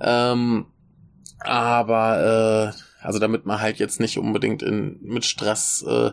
Ähm, 0.00 0.66
aber 1.40 2.72
äh, 2.74 2.93
also 3.04 3.18
damit 3.18 3.46
man 3.46 3.60
halt 3.60 3.78
jetzt 3.78 4.00
nicht 4.00 4.18
unbedingt 4.18 4.62
in 4.62 4.98
mit 5.02 5.24
Stress 5.24 5.84
äh, 5.86 6.10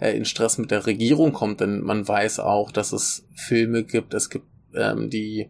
äh, 0.00 0.16
in 0.16 0.24
Stress 0.24 0.58
mit 0.58 0.70
der 0.70 0.86
Regierung 0.86 1.32
kommt, 1.32 1.60
denn 1.60 1.80
man 1.80 2.06
weiß 2.06 2.40
auch, 2.40 2.70
dass 2.70 2.92
es 2.92 3.26
Filme 3.34 3.84
gibt, 3.84 4.14
es 4.14 4.30
gibt 4.30 4.46
ähm, 4.74 5.10
die 5.10 5.48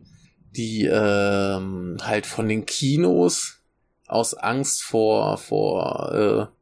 die 0.57 0.85
ähm, 0.85 1.97
halt 2.03 2.27
von 2.27 2.49
den 2.49 2.66
Kinos 2.66 3.61
aus 4.07 4.35
Angst 4.35 4.83
vor 4.83 5.38
vor 5.38 6.12
äh, 6.51 6.55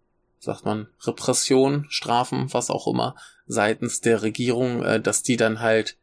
sagt 0.43 0.65
man, 0.65 0.89
Repression, 1.05 1.87
Strafen, 1.89 2.53
was 2.53 2.69
auch 2.69 2.89
immer, 2.89 3.15
seitens 3.47 4.01
der 4.01 4.23
Regierung, 4.23 4.83
äh, 4.83 5.01
dass 5.01 5.23
die 5.23 5.37
dann 5.37 5.61
halt 5.61 5.97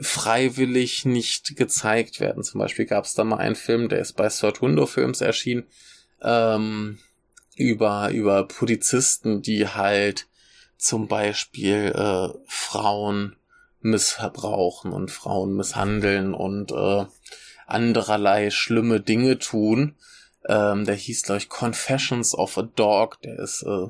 freiwillig 0.00 1.04
nicht 1.04 1.56
gezeigt 1.56 2.20
werden. 2.20 2.44
Zum 2.44 2.60
Beispiel 2.60 2.86
gab 2.86 3.04
es 3.04 3.14
da 3.14 3.24
mal 3.24 3.38
einen 3.38 3.56
Film, 3.56 3.88
der 3.88 3.98
ist 3.98 4.12
bei 4.12 4.28
Third 4.28 4.62
Window 4.62 4.86
Films 4.86 5.20
erschienen, 5.20 5.64
ähm, 6.22 6.98
über, 7.56 8.10
über 8.10 8.46
Polizisten, 8.46 9.42
die 9.42 9.68
halt 9.68 10.26
zum 10.76 11.08
Beispiel 11.08 11.92
äh, 11.94 12.28
Frauen 12.46 13.36
missverbrauchen 13.80 14.92
und 14.92 15.10
Frauen 15.10 15.54
misshandeln 15.54 16.34
und 16.34 16.72
äh, 16.72 17.06
andererlei 17.66 18.50
schlimme 18.50 19.00
Dinge 19.00 19.38
tun 19.38 19.96
ähm, 20.48 20.84
der 20.84 20.94
hieß, 20.94 21.22
glaube 21.24 21.38
ich, 21.38 21.48
Confessions 21.48 22.34
of 22.34 22.56
a 22.58 22.62
Dog. 22.62 23.20
Der 23.22 23.38
ist 23.38 23.62
äh, 23.62 23.88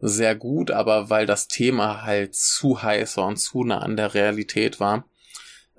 sehr 0.00 0.34
gut, 0.34 0.70
aber 0.70 1.10
weil 1.10 1.26
das 1.26 1.48
Thema 1.48 2.02
halt 2.02 2.34
zu 2.34 2.82
heiß 2.82 3.16
war 3.16 3.26
und 3.26 3.36
zu 3.36 3.64
nah 3.64 3.78
an 3.78 3.96
der 3.96 4.14
Realität 4.14 4.80
war, 4.80 5.04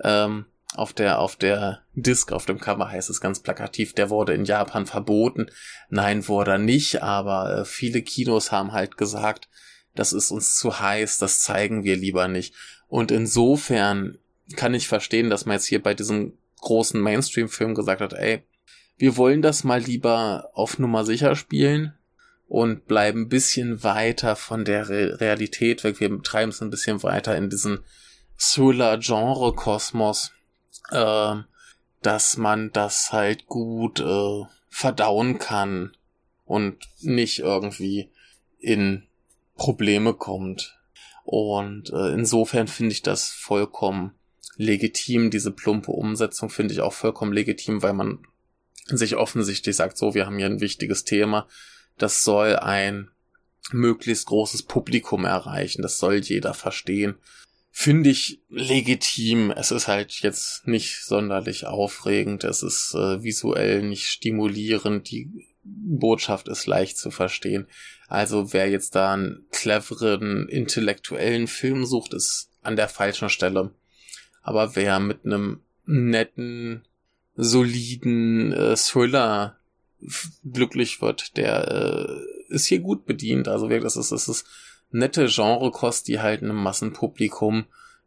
ähm, 0.04 0.46
auf 0.76 0.94
der, 0.94 1.20
auf 1.20 1.36
der 1.36 1.82
Disc, 1.94 2.32
auf 2.32 2.46
dem 2.46 2.60
Cover 2.60 2.92
heißt 2.92 3.10
es 3.10 3.22
ganz 3.22 3.40
plakativ, 3.40 3.94
der 3.94 4.10
wurde 4.10 4.34
in 4.34 4.46
Japan 4.46 4.86
verboten. 4.86 5.50
Nein, 5.90 6.28
wurde 6.28 6.52
er 6.52 6.58
nicht, 6.58 7.02
aber 7.02 7.60
äh, 7.60 7.66
viele 7.66 8.02
Kinos 8.02 8.52
haben 8.52 8.74
halt 8.74 8.98
gesagt, 8.98 9.48
das 9.96 10.14
ist 10.14 10.32
uns 10.32 10.56
zu 10.56 10.80
heiß, 10.80 11.18
das 11.18 11.42
zeigen 11.42 11.84
wir 11.84 11.96
lieber 11.96 12.28
nicht. 12.28 12.54
Und 12.88 13.12
insofern 13.12 14.20
kann 14.56 14.74
ich 14.74 14.88
verstehen, 14.88 15.30
dass 15.30 15.46
man 15.46 15.56
jetzt 15.56 15.66
hier 15.66 15.82
bei 15.82 15.94
diesem 15.94 16.38
großen 16.62 17.00
Mainstream-Film 17.02 17.76
gesagt 17.76 18.02
hat, 18.02 18.14
ey, 18.14 18.44
wir 18.98 19.18
wollen 19.18 19.42
das 19.42 19.64
mal 19.64 19.80
lieber 19.80 20.50
auf 20.54 20.80
Nummer 20.80 21.06
sicher 21.06 21.36
spielen 21.36 21.94
und 22.48 22.88
bleiben 22.88 23.22
ein 23.22 23.30
bisschen 23.30 23.84
weiter 23.84 24.36
von 24.36 24.66
der 24.66 24.90
Re 24.90 25.20
Realität 25.20 25.84
weg. 25.84 26.00
Wir 26.00 26.22
treiben 26.22 26.50
es 26.50 26.62
ein 26.62 26.70
bisschen 26.70 27.04
weiter 27.04 27.36
in 27.38 27.50
diesen 27.50 27.80
Thriller-Genre-Kosmos, 28.38 30.32
äh, 30.92 31.36
dass 32.02 32.38
man 32.38 32.72
das 32.72 33.12
halt 33.12 33.48
gut 33.48 34.00
äh, 34.00 34.44
verdauen 34.70 35.40
kann 35.40 35.96
und 36.46 36.78
nicht 37.02 37.40
irgendwie 37.40 38.10
in 38.60 39.04
Probleme 39.56 40.14
kommt. 40.14 40.78
Und 41.24 41.92
äh, 41.92 42.14
insofern 42.14 42.68
finde 42.68 42.94
ich 42.94 43.02
das 43.02 43.30
vollkommen 43.30 44.14
legitim. 44.56 45.30
Diese 45.30 45.52
plumpe 45.52 45.92
Umsetzung 45.92 46.50
finde 46.50 46.74
ich 46.74 46.82
auch 46.82 46.94
vollkommen 46.94 47.34
legitim, 47.34 47.82
weil 47.82 47.94
man 47.94 48.20
sich 48.86 49.16
offensichtlich 49.16 49.76
sagt, 49.76 49.98
so, 49.98 50.14
wir 50.14 50.26
haben 50.26 50.38
hier 50.38 50.46
ein 50.46 50.62
wichtiges 50.62 51.04
Thema. 51.04 51.48
Das 51.98 52.24
soll 52.24 52.56
ein 52.56 53.10
möglichst 53.72 54.28
großes 54.28 54.64
Publikum 54.64 55.26
erreichen. 55.26 55.82
Das 55.82 55.98
soll 55.98 56.18
jeder 56.18 56.54
verstehen. 56.54 57.16
Finde 57.80 58.10
ich 58.10 58.42
legitim. 58.50 59.52
Es 59.52 59.70
ist 59.70 59.88
halt 59.88 60.12
jetzt 60.22 60.66
nicht 60.66 61.06
sonderlich 61.06 61.68
aufregend. 61.68 62.44
Es 62.44 62.64
ist 62.64 62.96
äh, 62.96 63.22
visuell 63.22 63.84
nicht 63.84 64.08
stimulierend. 64.08 65.12
Die 65.12 65.30
Botschaft 65.64 66.48
ist 66.48 66.66
leicht 66.66 66.98
zu 66.98 67.12
verstehen. 67.12 67.68
Also 68.08 68.52
wer 68.52 68.68
jetzt 68.68 68.96
da 68.96 69.14
einen 69.14 69.46
cleveren, 69.52 70.50
intellektuellen 70.50 71.46
Film 71.46 71.86
sucht, 71.86 72.16
ist 72.16 72.50
an 72.64 72.78
der 72.78 72.90
falschen 72.90 73.30
Stelle. 73.30 73.76
Aber 74.42 74.76
wer 74.76 75.00
mit 75.00 75.24
einem 75.24 75.62
netten, 75.86 76.84
soliden 77.36 78.54
äh, 78.54 78.76
Thriller 78.76 79.60
glücklich 80.52 81.00
wird, 81.00 81.38
der 81.38 81.68
äh, 81.72 82.54
ist 82.56 82.66
hier 82.66 82.80
gut 82.80 83.06
bedient. 83.06 83.48
Also 83.48 83.70
wirklich, 83.70 83.94
das 83.94 83.98
ist, 83.98 84.12
das 84.12 84.28
ist 84.28 84.48
nette 84.92 85.28
Genrekost, 85.28 86.08
die 86.08 86.20
halt 86.20 86.44
einem 86.44 86.56
Massenpublikum 86.56 87.66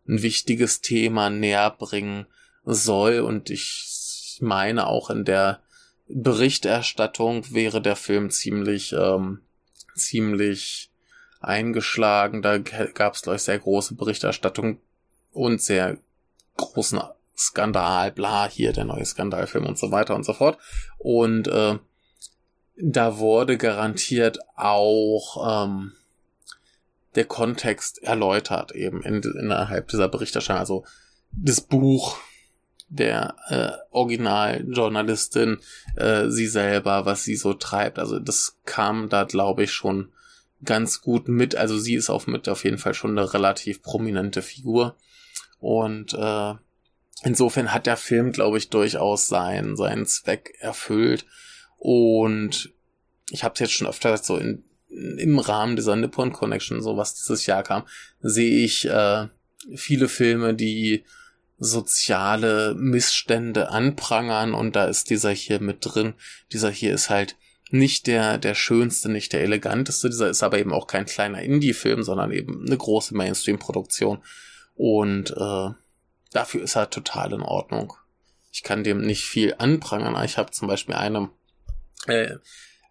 ein 0.09 0.23
wichtiges 0.23 0.81
Thema 0.81 1.31
näher 1.31 1.71
bringen 1.71 2.27
soll. 2.65 3.21
Und 3.21 3.51
ich 3.51 4.39
meine 4.41 4.87
auch 4.87 5.11
in 5.11 5.25
der 5.25 5.61
Berichterstattung 6.09 7.53
wäre 7.53 7.81
der 7.81 7.97
Film 7.97 8.31
ziemlich, 8.31 8.93
ähm, 8.93 9.41
ziemlich 9.95 10.91
eingeschlagen. 11.41 12.43
Da 12.43 12.59
gab 12.59 13.15
es, 13.15 13.23
glaube 13.23 13.37
ich, 13.37 13.43
sehr 13.43 13.59
große 13.59 13.95
Berichterstattung 13.95 14.81
und 15.33 15.63
sehr 15.63 15.99
großen 16.57 17.01
Skandal, 17.37 18.13
bla, 18.13 18.49
hier 18.49 18.73
der 18.73 18.85
neue 18.85 19.05
Skandalfilm 19.05 19.65
und 19.65 19.79
so 19.79 19.91
weiter 19.91 20.15
und 20.15 20.25
so 20.25 20.35
fort. 20.35 20.59
Und 20.99 21.49
äh, 21.49 21.79
da 22.77 23.19
wurde 23.19 23.57
garantiert 23.57 24.39
auch 24.57 25.65
ähm, 25.65 25.93
der 27.15 27.25
Kontext 27.25 28.03
erläutert, 28.03 28.73
eben 28.73 29.03
in, 29.03 29.23
innerhalb 29.23 29.89
dieser 29.89 30.09
Berichterstattung. 30.09 30.61
Also 30.61 30.85
das 31.33 31.61
Buch 31.61 32.19
der 32.89 33.37
äh, 33.49 33.71
Originaljournalistin, 33.91 35.59
äh, 35.97 36.29
sie 36.29 36.47
selber, 36.47 37.07
was 37.07 37.23
sie 37.23 37.37
so 37.37 37.55
treibt. 37.55 37.99
Also 37.99 38.19
das 38.19 38.59
kam 38.65 39.09
da, 39.09 39.25
glaube 39.25 39.65
ich, 39.65 39.73
schon 39.73 40.13
ganz 40.65 41.01
gut 41.01 41.29
mit. 41.29 41.55
Also 41.55 41.79
sie 41.79 41.95
ist 41.95 42.11
auf 42.11 42.27
mit 42.27 42.49
auf 42.49 42.65
jeden 42.65 42.79
Fall 42.79 42.95
schon 42.95 43.17
eine 43.17 43.33
relativ 43.33 43.83
prominente 43.83 44.43
Figur. 44.43 44.97
Und 45.61 46.15
äh, 46.15 46.55
insofern 47.23 47.73
hat 47.73 47.87
der 47.87 47.97
Film, 47.97 48.33
glaube 48.33 48.59
ich, 48.59 48.71
durchaus 48.71 49.29
seinen, 49.29 49.77
seinen 49.77 50.07
Zweck 50.07 50.55
erfüllt. 50.59 51.27
Und 51.77 52.73
ich 53.31 53.45
habe 53.45 53.55
es 53.55 53.61
jetzt 53.61 53.73
schon 53.73 53.87
öfter 53.87 54.17
so 54.17 54.37
in, 54.37 54.65
im 54.91 55.39
Rahmen 55.39 55.77
dieser 55.77 55.97
Nippon 55.97 56.33
Connection, 56.33 56.83
so 56.83 56.97
was 56.97 57.15
dieses 57.15 57.47
Jahr 57.47 57.63
kam, 57.63 57.85
sehe 58.21 58.65
ich 58.65 58.89
äh, 58.89 59.29
viele 59.75 60.09
Filme, 60.09 60.55
die 60.55 61.05
soziale 61.59 62.75
Missstände 62.75 63.71
anprangern 63.71 64.55
und 64.55 64.77
da 64.77 64.87
ist 64.87 65.11
dieser 65.11 65.31
hier 65.31 65.61
mit 65.61 65.79
drin. 65.83 66.15
Dieser 66.53 66.71
hier 66.71 66.95
ist 66.95 67.11
halt 67.11 67.37
nicht 67.71 68.07
der, 68.07 68.39
der 68.39 68.55
schönste, 68.55 69.11
nicht 69.11 69.33
der 69.33 69.43
eleganteste. 69.43 70.09
Dieser 70.09 70.31
ist 70.31 70.43
aber 70.43 70.59
eben 70.59 70.73
auch 70.73 70.87
kein 70.87 71.05
kleiner 71.05 71.43
Indie-Film, 71.43 72.03
sondern 72.03 72.33
eben 72.33 72.65
eine 72.67 72.77
große 72.77 73.15
Mainstream-Produktion. 73.15 74.23
Und 74.75 75.31
äh, 75.31 75.69
dafür 76.33 76.63
ist 76.63 76.77
er 76.77 76.91
total 76.91 77.35
in 77.35 77.43
Ordnung. 77.43 77.93
Ich 78.51 78.63
kann 78.63 78.83
dem 78.83 79.03
nicht 79.03 79.25
viel 79.25 79.55
anprangern. 79.59 80.23
Ich 80.25 80.39
habe 80.39 80.51
zum 80.51 80.67
Beispiel 80.67 80.95
eine 80.97 81.31
äh, 82.07 82.37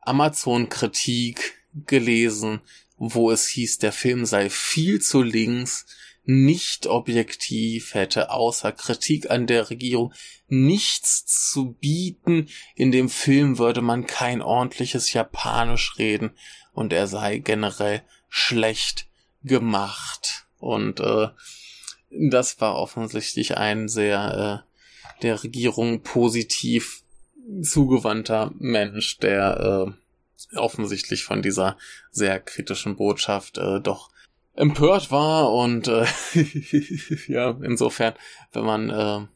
Amazon-Kritik 0.02 1.59
gelesen, 1.86 2.62
wo 2.98 3.32
es 3.32 3.48
hieß, 3.48 3.80
der 3.80 3.92
Film 3.92 4.26
sei 4.26 4.50
viel 4.50 5.02
zu 5.02 5.22
links, 5.22 5.86
nicht 6.26 6.86
objektiv, 6.86 7.96
hätte 7.96 8.30
außer 8.30 8.72
Kritik 8.72 9.32
an 9.32 9.48
der 9.48 9.70
Regierung 9.70 10.14
nichts 10.48 11.26
zu 11.26 11.74
bieten. 11.80 12.50
In 12.76 12.92
dem 12.92 13.10
Film 13.10 13.58
würde 13.58 13.82
man 13.82 14.06
kein 14.06 14.42
ordentliches 14.42 15.12
Japanisch 15.14 15.98
reden 15.98 16.32
und 16.74 16.94
er 16.94 17.08
sei 17.08 17.40
generell 17.40 18.04
schlecht 18.28 19.08
gemacht. 19.44 20.46
Und 20.60 21.00
äh, 21.00 21.30
das 22.12 22.62
war 22.62 22.76
offensichtlich 22.76 23.58
ein 23.58 23.88
sehr 23.88 24.66
äh, 24.68 25.22
der 25.22 25.44
Regierung 25.44 26.02
positiv 26.02 27.04
zugewandter 27.62 28.52
Mensch, 28.60 29.18
der 29.18 29.88
äh, 29.88 29.99
offensichtlich 30.56 31.24
von 31.24 31.42
dieser 31.42 31.78
sehr 32.12 32.40
kritischen 32.40 32.96
Botschaft 32.96 33.58
äh, 33.58 33.80
doch 33.82 34.10
empört 34.56 35.12
war 35.12 35.52
und 35.54 35.88
äh, 35.88 36.06
ja, 37.28 37.58
insofern, 37.62 38.14
wenn 38.52 38.66
man 38.66 38.90
äh, 38.90 39.28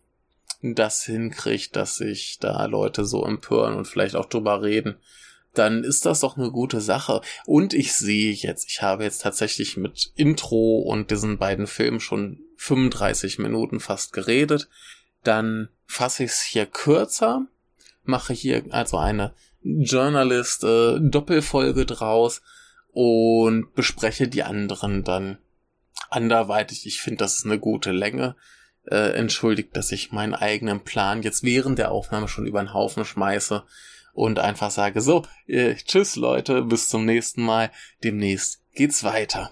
das 0.74 1.04
hinkriegt, 1.04 1.76
dass 1.76 1.96
sich 1.98 2.40
da 2.40 2.66
Leute 2.66 3.06
so 3.06 3.26
empören 3.26 3.76
und 3.76 3.86
vielleicht 3.86 4.16
auch 4.16 4.26
drüber 4.26 4.62
reden, 4.62 4.96
dann 5.54 5.84
ist 5.84 6.06
das 6.06 6.22
doch 6.22 6.38
eine 6.38 6.52
gute 6.52 6.82
Sache. 6.82 7.22
Und 7.46 7.74
ich 7.74 7.94
sehe 7.94 8.34
jetzt, 8.34 8.68
ich 8.70 8.82
habe 8.82 9.04
jetzt 9.04 9.22
tatsächlich 9.22 9.78
mit 9.78 10.12
Intro 10.16 10.80
und 10.80 11.12
diesen 11.12 11.38
beiden 11.38 11.68
Filmen 11.68 12.00
schon 12.00 12.40
35 12.58 13.40
Minuten 13.40 13.80
fast 13.80 14.14
geredet. 14.14 14.68
Dann 15.24 15.70
fasse 15.86 16.24
ich 16.24 16.32
es 16.32 16.42
hier 16.42 16.66
kürzer, 16.66 17.46
mache 18.04 18.34
hier 18.34 18.64
also 18.72 18.98
eine 18.98 19.34
Journalist-Doppelfolge 19.64 21.82
äh, 21.82 21.86
draus 21.86 22.42
und 22.92 23.74
bespreche 23.74 24.28
die 24.28 24.44
anderen 24.44 25.04
dann 25.04 25.40
anderweitig. 26.10 26.86
Ich 26.86 27.02
finde, 27.02 27.20
das 27.20 27.38
ist 27.38 27.46
eine 27.46 27.60
gute 27.60 27.92
Länge. 27.92 28.36
Äh, 28.86 29.16
entschuldigt, 29.16 29.76
dass 29.78 29.92
ich 29.92 30.12
meinen 30.12 30.34
eigenen 30.34 30.82
Plan 30.82 31.24
jetzt 31.24 31.44
während 31.44 31.80
der 31.80 31.92
Aufnahme 31.92 32.28
schon 32.28 32.46
über 32.46 32.62
den 32.62 32.74
Haufen 32.74 33.06
schmeiße 33.06 33.64
und 34.14 34.40
einfach 34.40 34.72
sage, 34.72 35.00
so, 35.02 35.24
äh, 35.48 35.76
tschüss 35.76 36.18
Leute, 36.18 36.64
bis 36.64 36.90
zum 36.90 37.06
nächsten 37.06 37.44
Mal. 37.44 37.72
Demnächst 38.04 38.62
geht's 38.74 39.04
weiter. 39.04 39.52